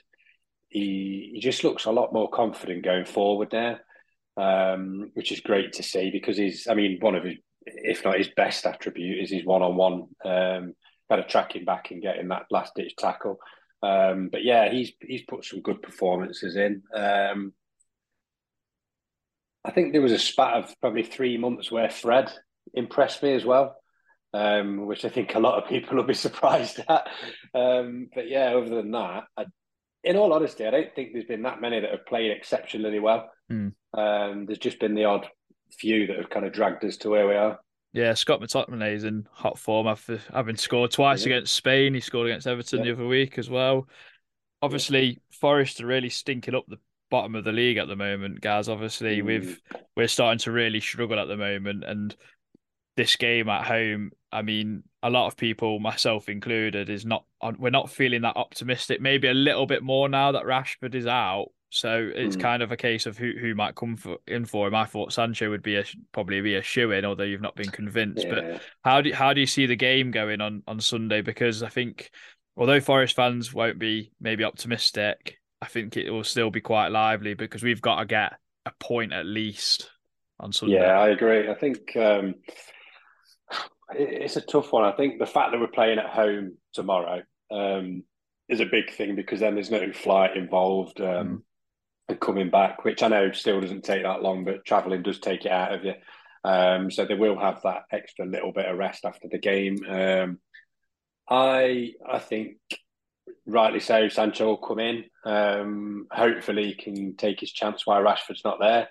he 0.67 1.31
he 1.33 1.39
just 1.39 1.63
looks 1.63 1.85
a 1.85 1.91
lot 1.91 2.13
more 2.13 2.29
confident 2.29 2.83
going 2.83 3.05
forward 3.05 3.53
now, 3.53 3.77
um, 4.37 5.11
which 5.13 5.31
is 5.31 5.39
great 5.39 5.73
to 5.73 5.83
see 5.83 6.09
because 6.11 6.37
he's. 6.37 6.67
I 6.67 6.73
mean, 6.73 6.97
one 6.99 7.15
of 7.15 7.23
his, 7.23 7.35
if 7.65 8.03
not 8.03 8.17
his 8.17 8.29
best 8.35 8.65
attribute, 8.65 9.23
is 9.23 9.31
his 9.31 9.45
one-on-one. 9.45 10.07
Um, 10.25 10.73
kind 11.09 11.21
of 11.21 11.27
tracking 11.27 11.65
back 11.65 11.91
and 11.91 12.01
getting 12.01 12.29
that 12.29 12.45
last 12.51 12.73
ditch 12.73 12.95
tackle. 12.97 13.37
Um, 13.83 14.29
but 14.31 14.43
yeah, 14.43 14.71
he's 14.71 14.91
he's 15.01 15.23
put 15.23 15.45
some 15.45 15.61
good 15.61 15.81
performances 15.81 16.55
in. 16.55 16.83
Um, 16.93 17.53
I 19.63 19.71
think 19.71 19.91
there 19.91 20.01
was 20.01 20.11
a 20.11 20.19
spat 20.19 20.63
of 20.63 20.75
probably 20.81 21.03
three 21.03 21.37
months 21.37 21.71
where 21.71 21.89
Fred 21.89 22.31
impressed 22.73 23.21
me 23.21 23.33
as 23.33 23.45
well, 23.45 23.75
um, 24.33 24.85
which 24.85 25.05
I 25.05 25.09
think 25.09 25.35
a 25.35 25.39
lot 25.39 25.61
of 25.61 25.69
people 25.69 25.97
will 25.97 26.03
be 26.03 26.13
surprised 26.27 26.79
at. 26.87 27.07
Um, 27.53 28.09
but 28.13 28.29
yeah, 28.29 28.55
other 28.55 28.69
than 28.69 28.91
that, 28.91 29.23
I, 29.37 29.45
in 30.03 30.15
all 30.15 30.33
honesty, 30.33 30.65
I 30.65 30.71
don't 30.71 30.93
think 30.95 31.13
there's 31.13 31.25
been 31.25 31.43
that 31.43 31.61
many 31.61 31.79
that 31.79 31.91
have 31.91 32.05
played 32.05 32.31
exceptionally 32.31 32.99
well. 32.99 33.29
Mm. 33.51 33.73
Um, 33.93 34.45
there's 34.45 34.57
just 34.57 34.79
been 34.79 34.95
the 34.95 35.05
odd 35.05 35.27
few 35.77 36.07
that 36.07 36.17
have 36.17 36.29
kind 36.29 36.45
of 36.45 36.53
dragged 36.53 36.83
us 36.83 36.97
to 36.97 37.09
where 37.09 37.27
we 37.27 37.35
are. 37.35 37.59
Yeah, 37.93 38.13
Scott 38.13 38.39
McTominay 38.39 38.93
is 38.93 39.03
in 39.03 39.27
hot 39.31 39.57
form 39.59 39.87
after 39.87 40.19
having 40.33 40.55
scored 40.55 40.91
twice 40.91 41.25
Yeah. 41.25 41.33
against 41.35 41.55
Spain. 41.55 41.93
He 41.93 41.99
scored 41.99 42.27
against 42.27 42.47
Everton 42.47 42.79
Yeah. 42.79 42.85
the 42.85 42.91
other 42.93 43.07
week 43.07 43.37
as 43.37 43.49
well. 43.49 43.87
Obviously, 44.61 45.19
Forest 45.31 45.81
are 45.81 45.87
really 45.87 46.09
stinking 46.09 46.55
up 46.55 46.65
the 46.67 46.77
bottom 47.09 47.35
of 47.35 47.43
the 47.43 47.51
league 47.51 47.77
at 47.77 47.87
the 47.89 47.95
moment, 47.95 48.39
guys. 48.39 48.69
Obviously, 48.69 49.19
Mm. 49.21 49.25
we've 49.25 49.61
we're 49.97 50.07
starting 50.07 50.39
to 50.39 50.51
really 50.51 50.79
struggle 50.79 51.19
at 51.19 51.27
the 51.27 51.35
moment, 51.35 51.83
and 51.83 52.15
this 52.95 53.15
game 53.17 53.49
at 53.49 53.65
home, 53.65 54.11
I 54.31 54.41
mean, 54.41 54.83
a 55.03 55.09
lot 55.09 55.27
of 55.27 55.35
people, 55.35 55.79
myself 55.79 56.29
included, 56.29 56.89
is 56.89 57.05
not 57.05 57.25
we're 57.57 57.71
not 57.71 57.89
feeling 57.91 58.21
that 58.21 58.37
optimistic. 58.37 59.01
Maybe 59.01 59.27
a 59.27 59.33
little 59.33 59.65
bit 59.65 59.83
more 59.83 60.07
now 60.07 60.31
that 60.33 60.43
Rashford 60.45 60.95
is 60.95 61.07
out. 61.07 61.47
So 61.73 62.11
it's 62.13 62.35
Mm. 62.35 62.41
kind 62.41 62.63
of 62.63 62.71
a 62.73 62.77
case 62.77 63.05
of 63.05 63.17
who 63.17 63.31
who 63.39 63.55
might 63.55 63.75
come 63.75 63.95
for, 63.95 64.17
in 64.27 64.43
for 64.45 64.67
him. 64.67 64.75
I 64.75 64.85
thought 64.85 65.13
Sancho 65.13 65.49
would 65.49 65.63
be 65.63 65.77
a 65.77 65.85
probably 66.11 66.41
be 66.41 66.55
a 66.55 66.61
shoe 66.61 66.91
in, 66.91 67.05
although 67.05 67.23
you've 67.23 67.41
not 67.41 67.55
been 67.55 67.71
convinced. 67.71 68.27
But 68.29 68.61
how 68.83 69.01
do 69.01 69.13
how 69.13 69.33
do 69.33 69.39
you 69.39 69.47
see 69.47 69.65
the 69.65 69.75
game 69.77 70.11
going 70.11 70.41
on 70.41 70.63
on 70.67 70.79
Sunday? 70.81 71.21
Because 71.21 71.63
I 71.63 71.69
think 71.69 72.11
although 72.57 72.81
Forest 72.81 73.15
fans 73.15 73.53
won't 73.53 73.79
be 73.79 74.11
maybe 74.19 74.43
optimistic, 74.43 75.37
I 75.61 75.67
think 75.67 75.95
it 75.95 76.11
will 76.11 76.25
still 76.25 76.51
be 76.51 76.59
quite 76.61 76.89
lively 76.89 77.35
because 77.35 77.63
we've 77.63 77.81
got 77.81 77.99
to 77.99 78.05
get 78.05 78.33
a 78.65 78.71
point 78.79 79.13
at 79.13 79.25
least 79.25 79.89
on 80.41 80.51
Sunday. 80.51 80.75
Yeah, 80.75 80.99
I 80.99 81.07
agree. 81.09 81.49
I 81.49 81.53
think 81.55 81.95
um, 81.95 82.35
it- 83.95 84.23
it's 84.23 84.35
a 84.35 84.41
tough 84.41 84.71
one. 84.73 84.83
I 84.83 84.91
think 84.91 85.19
the 85.19 85.25
fact 85.25 85.51
that 85.51 85.59
we're 85.59 85.67
playing 85.67 85.99
at 85.99 86.09
home 86.09 86.57
tomorrow 86.73 87.21
um, 87.49 88.03
is 88.49 88.59
a 88.59 88.65
big 88.65 88.91
thing 88.91 89.15
because 89.15 89.39
then 89.39 89.55
there's 89.55 89.71
no 89.71 89.91
flight 89.93 90.35
involved 90.35 90.99
um, 90.99 91.43
coming 92.15 92.49
back, 92.49 92.83
which 92.83 93.03
I 93.03 93.07
know 93.07 93.31
still 93.31 93.61
doesn't 93.61 93.83
take 93.83 94.03
that 94.03 94.21
long, 94.21 94.43
but 94.43 94.65
travelling 94.65 95.03
does 95.03 95.19
take 95.19 95.45
it 95.45 95.51
out 95.51 95.73
of 95.73 95.83
you. 95.83 95.93
Um, 96.43 96.89
so 96.89 97.05
they 97.05 97.13
will 97.13 97.39
have 97.39 97.61
that 97.63 97.83
extra 97.91 98.25
little 98.25 98.51
bit 98.51 98.65
of 98.65 98.77
rest 98.77 99.05
after 99.05 99.27
the 99.29 99.37
game. 99.37 99.77
Um, 99.87 100.39
I 101.29 101.93
I 102.07 102.19
think 102.19 102.57
rightly 103.45 103.79
so. 103.79 104.09
Sancho 104.09 104.45
will 104.47 104.57
come 104.57 104.79
in. 104.79 105.05
Um, 105.25 106.07
hopefully, 106.11 106.67
he 106.67 106.75
can 106.75 107.15
take 107.15 107.39
his 107.39 107.51
chance 107.51 107.85
while 107.85 108.01
Rashford's 108.01 108.43
not 108.43 108.59
there. 108.59 108.89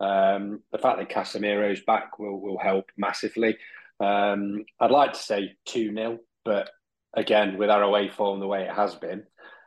Um, 0.00 0.60
the 0.72 0.78
fact 0.78 0.98
that 0.98 1.10
Casemiro's 1.10 1.82
back 1.86 2.18
will 2.18 2.40
will 2.40 2.58
help 2.58 2.86
massively. 2.96 3.56
Um, 3.98 4.64
I'd 4.78 4.90
like 4.90 5.12
to 5.12 5.18
say 5.18 5.52
two 5.66 5.92
0 5.94 6.18
but 6.44 6.70
again, 7.14 7.58
with 7.58 7.70
our 7.70 7.82
away 7.82 8.08
form 8.08 8.40
the 8.40 8.46
way 8.46 8.62
it 8.62 8.74
has 8.74 8.94
been, 8.94 9.24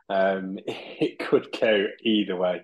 um, 0.08 0.58
it 0.66 1.18
could 1.18 1.48
go 1.58 1.86
either 2.02 2.36
way. 2.36 2.62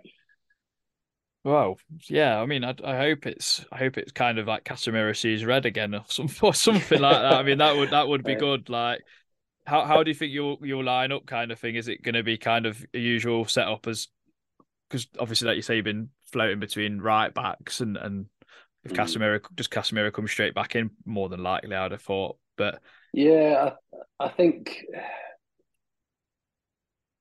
Well, 1.43 1.79
yeah. 2.09 2.41
I 2.41 2.47
mean, 2.47 2.65
I, 2.65 2.75
I 2.85 2.97
hope 2.97 3.27
it's 3.27 3.65
I 3.73 3.79
hope 3.79 3.97
it's 3.97 4.13
kind 4.13 4.39
of 4.39 4.47
like 4.47 4.65
Casemiro 4.65 5.17
sees 5.17 5.45
red 5.45 5.67
again 5.67 5.95
or 5.95 6.05
some 6.09 6.29
or 6.43 6.55
something 6.55 7.01
like 7.01 7.23
that. 7.23 7.33
I 7.39 7.43
mean, 7.43 7.59
that 7.59 7.77
would 7.77 7.91
that 7.91 8.09
would 8.09 8.25
be 8.25 8.35
good. 8.37 8.69
Like, 8.69 9.03
how 9.67 9.85
how 9.85 10.03
do 10.03 10.11
you 10.11 10.15
think 10.15 10.33
you'll 10.33 10.59
you'll 10.63 10.85
line 10.85 11.13
up 11.13 11.27
kind 11.27 11.53
of 11.53 11.59
thing? 11.59 11.77
Is 11.77 11.89
it 11.89 12.03
going 12.03 12.15
to 12.17 12.23
be 12.23 12.39
kind 12.39 12.67
of 12.67 12.85
a 12.95 12.99
usual 12.99 13.47
setup 13.47 13.87
as 13.87 14.09
because 14.89 15.09
obviously, 15.19 15.49
like 15.49 15.57
you 15.57 15.63
say, 15.63 15.77
you've 15.77 15.85
been 15.85 16.11
floating 16.33 16.61
between 16.61 17.01
right 17.01 17.33
backs 17.35 17.81
and 17.81 17.97
and 17.97 18.27
if 18.85 18.93
Mm. 18.93 18.95
Casemiro 18.95 19.41
does 19.55 19.69
Casemiro 19.69 20.13
come 20.13 20.29
straight 20.29 20.55
back 20.55 20.77
in, 20.77 20.91
more 21.05 21.29
than 21.29 21.43
likely, 21.43 21.77
I'd 21.77 21.93
have 21.93 22.03
thought. 22.03 22.37
But 22.57 22.81
Yeah, 23.13 23.73
I, 24.21 24.27
I 24.27 24.29
think 24.29 24.85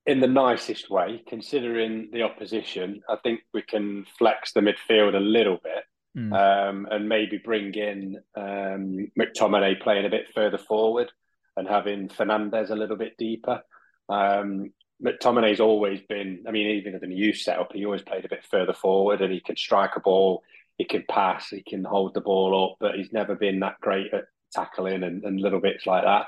in 0.10 0.20
the 0.20 0.28
nicest 0.28 0.90
way, 0.90 1.24
considering 1.28 2.10
the 2.12 2.24
opposition, 2.24 3.02
I 3.10 3.18
think 3.18 3.42
we 3.54 3.62
can 3.62 4.06
flex 4.18 4.54
the 4.54 4.62
midfield 4.62 5.16
a 5.16 5.20
little 5.20 5.60
bit 5.64 5.84
Mm. 6.18 6.34
um, 6.34 6.88
and 6.90 7.08
maybe 7.08 7.38
bring 7.38 7.72
in 7.76 8.18
um, 8.36 9.12
McTominay 9.18 9.80
playing 9.80 10.08
a 10.08 10.10
bit 10.10 10.26
further 10.34 10.58
forward 10.58 11.12
and 11.56 11.68
having 11.68 12.10
Fernandes 12.10 12.72
a 12.72 12.76
little 12.76 12.96
bit 12.98 13.16
deeper. 13.18 13.62
Um, 14.10 14.74
McTominay's 15.06 15.60
always 15.60 16.02
been, 16.10 16.46
I 16.48 16.52
mean, 16.52 16.68
even 16.78 16.96
in 16.96 17.10
the 17.10 17.16
youth 17.16 17.38
setup, 17.38 17.74
he 17.74 17.86
always 17.86 18.02
played 18.02 18.26
a 18.26 18.30
bit 18.30 18.44
further 18.50 18.74
forward 18.74 19.22
and 19.22 19.32
he 19.32 19.40
can 19.40 19.56
strike 19.56 19.96
a 19.96 20.00
ball, 20.00 20.42
he 20.80 20.86
can 20.86 21.06
pass, 21.08 21.50
he 21.50 21.62
can 21.62 21.84
hold 21.84 22.16
the 22.16 22.22
ball 22.22 22.72
up, 22.72 22.78
but 22.80 22.96
he's 22.96 23.14
never 23.14 23.36
been 23.36 23.60
that 23.60 23.80
great 23.80 24.12
at 24.12 24.26
tackling 24.52 25.04
and, 25.04 25.24
and 25.24 25.40
little 25.40 25.62
bits 25.62 25.86
like 25.86 26.04
that. 26.06 26.26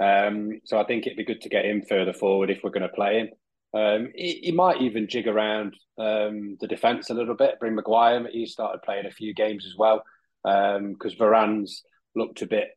Um, 0.00 0.60
so 0.64 0.78
I 0.78 0.84
think 0.84 1.06
it'd 1.06 1.16
be 1.16 1.24
good 1.24 1.42
to 1.42 1.48
get 1.48 1.64
him 1.64 1.82
further 1.88 2.12
forward 2.12 2.50
if 2.50 2.60
we're 2.62 2.70
going 2.70 2.82
to 2.82 2.88
play 2.88 3.20
him. 3.20 3.28
Um, 3.74 4.08
he, 4.14 4.40
he 4.42 4.52
might 4.52 4.82
even 4.82 5.08
jig 5.08 5.26
around 5.26 5.74
um, 5.98 6.56
the 6.60 6.66
defence 6.66 7.10
a 7.10 7.14
little 7.14 7.34
bit. 7.34 7.58
Bring 7.60 7.74
Maguire. 7.74 8.26
He 8.30 8.46
started 8.46 8.82
playing 8.82 9.06
a 9.06 9.10
few 9.10 9.32
games 9.34 9.66
as 9.66 9.76
well 9.76 10.02
because 10.44 11.14
Varane's 11.14 11.82
looked 12.14 12.42
a 12.42 12.46
bit 12.46 12.68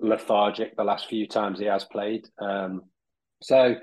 lethargic 0.00 0.76
the 0.76 0.84
last 0.84 1.06
few 1.06 1.26
times 1.26 1.58
he 1.58 1.66
has 1.66 1.84
played. 1.84 2.26
Um, 2.38 2.82
so 3.42 3.76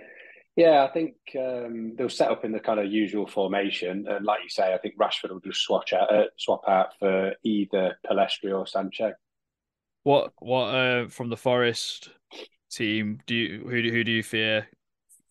yeah, 0.55 0.85
I 0.87 0.93
think 0.93 1.15
um, 1.37 1.95
they'll 1.97 2.09
set 2.09 2.29
up 2.29 2.45
in 2.45 2.51
the 2.51 2.59
kind 2.59 2.79
of 2.79 2.91
usual 2.91 3.25
formation, 3.25 4.05
and 4.07 4.23
like 4.23 4.41
you 4.43 4.49
say, 4.49 4.73
I 4.73 4.77
think 4.77 4.95
Rashford 4.97 5.31
will 5.31 5.39
just 5.39 5.61
swatch 5.61 5.93
out, 5.93 6.13
uh, 6.13 6.25
swap 6.37 6.61
out 6.67 6.89
for 6.99 7.33
either 7.43 7.97
Pellistri 8.05 8.55
or 8.55 8.67
Sancho. 8.67 9.13
what 10.03 10.33
what 10.39 10.75
uh, 10.75 11.07
from 11.07 11.29
the 11.29 11.37
Forest 11.37 12.09
team 12.75 13.19
do 13.27 13.35
you 13.35 13.59
who 13.67 13.81
do, 13.81 13.91
who 13.91 14.03
do 14.03 14.11
you 14.11 14.23
fear 14.23 14.67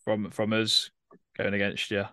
from 0.04 0.30
from 0.30 0.52
us 0.52 0.90
going 1.36 1.54
against 1.54 1.90
you? 1.90 2.04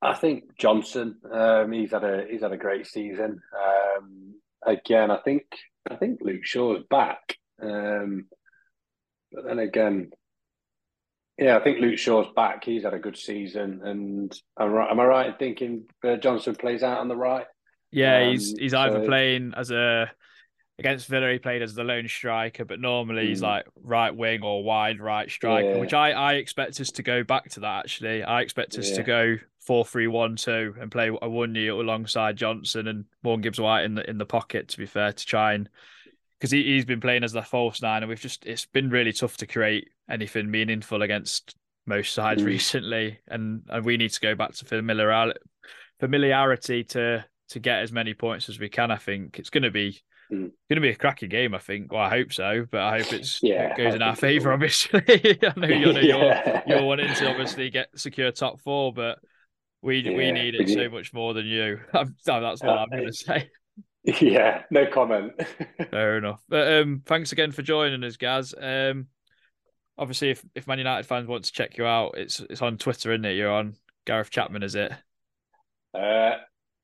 I 0.00 0.14
think 0.14 0.56
Johnson. 0.58 1.16
Um, 1.30 1.72
he's 1.72 1.92
had 1.92 2.04
a 2.04 2.26
he's 2.28 2.42
had 2.42 2.52
a 2.52 2.56
great 2.56 2.86
season. 2.86 3.40
Um, 3.56 4.34
again, 4.66 5.10
I 5.10 5.18
think 5.18 5.44
I 5.90 5.96
think 5.96 6.20
Luke 6.22 6.44
Shaw's 6.44 6.82
back, 6.90 7.36
um, 7.62 8.26
but 9.32 9.44
then 9.44 9.58
again, 9.58 10.10
yeah, 11.38 11.56
I 11.56 11.60
think 11.62 11.80
Luke 11.80 11.98
Shaw's 11.98 12.26
back. 12.34 12.64
He's 12.64 12.82
had 12.84 12.94
a 12.94 12.98
good 12.98 13.16
season, 13.16 13.80
and 13.84 14.40
am 14.58 14.76
I, 14.76 14.90
am 14.90 15.00
I 15.00 15.04
right 15.04 15.26
in 15.28 15.34
thinking 15.34 15.84
uh, 16.04 16.16
Johnson 16.16 16.54
plays 16.56 16.82
out 16.82 16.98
on 16.98 17.08
the 17.08 17.16
right? 17.16 17.46
Yeah, 17.90 18.30
he's 18.30 18.52
Um, 18.52 18.56
he's 18.58 18.74
either 18.74 19.00
so- 19.02 19.06
playing 19.06 19.52
as 19.56 19.70
a 19.70 20.10
against 20.82 21.06
Villa. 21.06 21.30
He 21.32 21.38
played 21.38 21.62
as 21.62 21.74
the 21.74 21.84
lone 21.84 22.08
striker, 22.08 22.64
but 22.64 22.80
normally 22.80 23.28
he's 23.28 23.40
Mm. 23.40 23.44
like 23.44 23.66
right 23.82 24.14
wing 24.14 24.42
or 24.42 24.64
wide 24.64 25.00
right 25.00 25.30
striker, 25.30 25.70
Yeah. 25.70 25.76
which 25.78 25.94
I 25.94 26.10
I 26.12 26.32
expect 26.34 26.80
us 26.80 26.90
to 26.92 27.02
go 27.02 27.22
back 27.22 27.48
to 27.50 27.60
that. 27.60 27.84
Actually, 27.84 28.22
I 28.24 28.40
expect 28.40 28.76
us 28.78 28.90
to 28.90 28.96
Yeah. 29.02 29.06
go 29.06 29.36
four 29.60 29.84
three 29.84 30.08
one 30.08 30.34
two 30.36 30.74
and 30.80 30.90
play 30.90 31.08
Awoniyi 31.08 31.70
alongside 31.70 32.36
Johnson 32.36 32.88
and 32.88 33.04
Morgan 33.22 33.42
Gibbs 33.42 33.60
White 33.60 33.84
in 33.84 33.94
the 33.94 34.08
in 34.10 34.18
the 34.18 34.26
pocket. 34.26 34.68
To 34.68 34.78
be 34.78 34.86
fair, 34.86 35.12
to 35.12 35.26
try 35.26 35.54
and 35.54 35.68
because 36.38 36.50
he, 36.50 36.64
he's 36.64 36.84
been 36.84 37.00
playing 37.00 37.22
as 37.22 37.32
the 37.32 37.42
false 37.42 37.80
nine, 37.80 38.02
and 38.02 38.08
we've 38.08 38.20
just 38.20 38.44
it's 38.44 38.66
been 38.66 38.90
really 38.90 39.12
tough 39.12 39.36
to 39.36 39.46
create 39.46 39.88
anything 40.10 40.50
meaningful 40.50 41.02
against 41.02 41.54
most 41.86 42.12
sides 42.12 42.42
Mm. 42.42 42.46
recently, 42.46 43.18
and 43.28 43.62
and 43.68 43.84
we 43.84 43.96
need 43.96 44.10
to 44.10 44.20
go 44.20 44.34
back 44.34 44.52
to 44.54 44.64
familiarity 44.64 45.38
familiarity 46.00 46.82
to 46.84 47.24
to 47.50 47.60
get 47.60 47.82
as 47.82 47.92
many 47.92 48.14
points 48.14 48.48
as 48.48 48.58
we 48.58 48.68
can. 48.68 48.90
I 48.90 48.96
think 48.96 49.38
it's 49.38 49.50
going 49.50 49.62
to 49.62 49.70
be 49.70 50.00
Mm. 50.32 50.38
going 50.68 50.76
to 50.76 50.80
be 50.80 50.88
a 50.88 50.94
cracking 50.96 51.28
game. 51.28 51.54
I 51.54 51.58
think. 51.58 51.92
Well, 51.92 52.00
I 52.00 52.08
hope 52.08 52.32
so, 52.32 52.66
but 52.70 52.80
I 52.80 52.98
hope 53.02 53.12
it's 53.12 53.40
Yeah, 53.42 53.72
it 53.72 53.76
goes 53.76 53.92
I 53.92 53.96
in 53.96 54.02
our 54.02 54.16
favour. 54.16 54.48
will. 54.48 54.54
Obviously, 54.54 55.00
I 55.08 55.52
know, 55.56 55.66
you 55.68 55.92
know 55.92 56.00
Yeah. 56.00 56.62
you're 56.66 56.76
you're 56.78 56.86
wanting 56.86 57.14
to 57.14 57.30
obviously 57.30 57.68
get 57.70 57.88
secure 57.96 58.30
top 58.32 58.60
four, 58.62 58.92
but 58.92 59.18
we 59.82 60.02
we 60.02 60.24
Yeah, 60.26 60.30
need 60.32 60.54
we 60.58 60.64
it 60.64 60.68
so 60.68 60.74
need- 60.76 60.92
much 60.92 61.12
more 61.12 61.34
than 61.34 61.46
you. 61.46 61.80
I'm, 61.92 62.16
that's 62.24 62.62
what 62.62 62.70
Uh, 62.78 62.82
I'm 62.84 62.88
going 62.90 63.06
to 63.06 63.12
say. 63.12 63.50
Yeah, 64.04 64.62
no 64.70 64.86
comment. 64.86 65.32
Fair 65.90 66.18
enough. 66.18 66.42
But 66.48 66.72
um, 66.72 67.02
thanks 67.06 67.30
again 67.32 67.52
for 67.52 67.62
joining 67.62 68.02
us, 68.02 68.16
Gaz. 68.16 68.52
Um, 68.60 69.06
obviously, 69.96 70.30
if, 70.30 70.44
if 70.56 70.66
Man 70.66 70.78
United 70.78 71.06
fans 71.06 71.28
want 71.28 71.44
to 71.44 71.52
check 71.52 71.76
you 71.78 71.84
out, 71.86 72.16
it's 72.16 72.40
it's 72.40 72.62
on 72.62 72.78
Twitter, 72.78 73.12
isn't 73.12 73.24
it? 73.24 73.34
You're 73.36 73.52
on 73.52 73.76
Gareth 74.06 74.30
Chapman, 74.30 74.62
is 74.64 74.74
it? 74.74 74.92
Uh, 75.94 76.32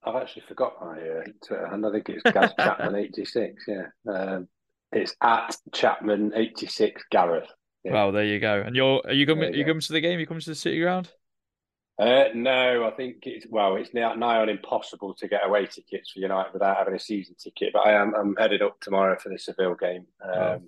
I've 0.08 0.22
actually 0.22 0.42
forgot 0.48 0.74
my 0.80 0.98
uh, 1.00 1.22
Twitter 1.46 1.66
handle. 1.68 1.90
I 1.90 1.94
think 1.94 2.08
it's 2.08 2.22
Gaz 2.32 2.52
Chapman 2.58 2.94
eighty 2.96 3.24
six. 3.24 3.64
Yeah, 3.68 3.86
um, 4.12 4.48
it's 4.92 5.14
at 5.22 5.56
Chapman 5.72 6.32
eighty 6.34 6.66
six 6.66 7.02
Gareth. 7.10 7.48
Yeah. 7.84 7.92
Well, 7.92 8.12
there 8.12 8.24
you 8.24 8.40
go. 8.40 8.60
And 8.64 8.74
you're 8.74 9.00
are 9.04 9.12
you 9.12 9.26
coming? 9.26 9.52
You 9.52 9.60
you 9.60 9.64
coming 9.64 9.80
to 9.80 9.92
the 9.92 10.00
game? 10.00 10.18
You 10.18 10.26
coming 10.26 10.40
to 10.42 10.50
the 10.50 10.54
City 10.56 10.80
Ground? 10.80 11.10
Uh, 12.00 12.26
no, 12.32 12.86
I 12.86 12.92
think 12.92 13.16
it's 13.22 13.44
well, 13.50 13.74
it's 13.76 13.92
now 13.92 14.14
nigh 14.14 14.36
on 14.38 14.48
impossible 14.48 15.14
to 15.14 15.26
get 15.28 15.44
away 15.44 15.66
tickets 15.66 16.12
for 16.12 16.20
United 16.20 16.52
without 16.52 16.76
having 16.76 16.94
a 16.94 16.98
season 16.98 17.34
ticket. 17.38 17.72
But 17.72 17.80
I 17.86 17.92
am 18.00 18.14
I'm 18.14 18.36
headed 18.36 18.62
up 18.62 18.80
tomorrow 18.80 19.18
for 19.18 19.30
the 19.30 19.38
Seville 19.38 19.74
game. 19.74 20.06
Um, 20.22 20.32
Oh. 20.32 20.62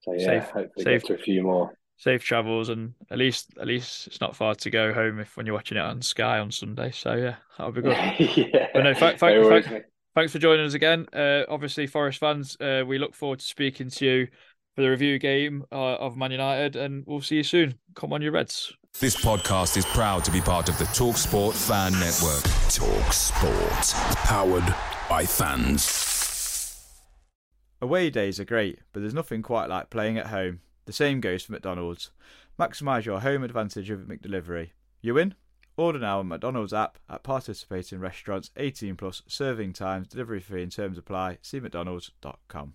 so 0.00 0.12
yeah, 0.14 0.24
Safe- 0.40 0.50
hopefully 0.50 0.84
safe. 0.84 1.02
get 1.02 1.08
to 1.08 1.14
a 1.14 1.18
few 1.22 1.42
more. 1.42 1.75
Safe 1.98 2.22
travels, 2.22 2.68
and 2.68 2.92
at 3.10 3.16
least 3.18 3.52
at 3.60 3.66
least 3.66 4.06
it's 4.06 4.20
not 4.20 4.36
far 4.36 4.54
to 4.54 4.70
go 4.70 4.92
home 4.92 5.18
if 5.18 5.36
when 5.36 5.46
you're 5.46 5.54
watching 5.54 5.78
it 5.78 5.82
on 5.82 6.02
Sky 6.02 6.38
on 6.38 6.50
Sunday. 6.50 6.90
So 6.90 7.14
yeah, 7.14 7.36
that'll 7.56 7.72
be 7.72 7.80
good. 7.82 7.96
yeah, 8.52 8.66
But 8.74 8.82
no, 8.84 8.94
thank- 8.94 9.18
thank- 9.18 9.40
No 9.40 9.48
worries, 9.48 9.66
thank- 9.66 9.84
Thanks 10.14 10.32
for 10.32 10.38
joining 10.38 10.64
us 10.64 10.72
again. 10.74 11.06
Uh, 11.12 11.42
obviously, 11.48 11.86
Forest 11.86 12.20
fans, 12.20 12.56
uh, 12.60 12.82
we 12.86 12.96
look 12.98 13.14
forward 13.14 13.38
to 13.40 13.44
speaking 13.44 13.90
to 13.90 14.04
you 14.06 14.26
for 14.74 14.80
the 14.82 14.88
review 14.88 15.18
game 15.18 15.64
uh, 15.70 15.96
of 15.96 16.16
Man 16.16 16.30
United, 16.32 16.74
and 16.76 17.04
we'll 17.06 17.20
see 17.20 17.36
you 17.36 17.42
soon. 17.42 17.74
Come 17.94 18.12
on, 18.14 18.22
your 18.22 18.32
Reds. 18.32 18.72
This 18.98 19.14
podcast 19.22 19.76
is 19.76 19.84
proud 19.84 20.24
to 20.24 20.30
be 20.30 20.40
part 20.40 20.70
of 20.70 20.78
the 20.78 20.84
TalkSport 20.84 21.52
Fan 21.52 21.92
Network. 21.92 22.42
TalkSport. 22.72 23.94
Powered 24.24 24.74
by 25.08 25.26
fans. 25.26 26.82
Away 27.82 28.08
days 28.08 28.40
are 28.40 28.44
great, 28.46 28.78
but 28.94 29.00
there's 29.00 29.12
nothing 29.14 29.42
quite 29.42 29.68
like 29.68 29.90
playing 29.90 30.16
at 30.16 30.28
home. 30.28 30.60
The 30.86 30.92
same 30.92 31.20
goes 31.20 31.42
for 31.42 31.52
McDonald's. 31.52 32.10
Maximise 32.58 33.04
your 33.04 33.20
home 33.20 33.42
advantage 33.42 33.90
with 33.90 34.08
McDelivery. 34.08 34.70
You 35.02 35.14
win? 35.14 35.34
Order 35.76 35.98
now 35.98 36.20
on 36.20 36.28
McDonald's 36.28 36.72
app 36.72 36.98
at 37.10 37.22
participating 37.22 38.00
restaurants 38.00 38.50
18 38.56 38.96
plus 38.96 39.22
serving 39.26 39.74
times, 39.74 40.08
delivery 40.08 40.40
fee 40.40 40.62
and 40.62 40.72
terms 40.72 40.96
apply. 40.96 41.38
See 41.42 41.60
McDonald's.com. 41.60 42.74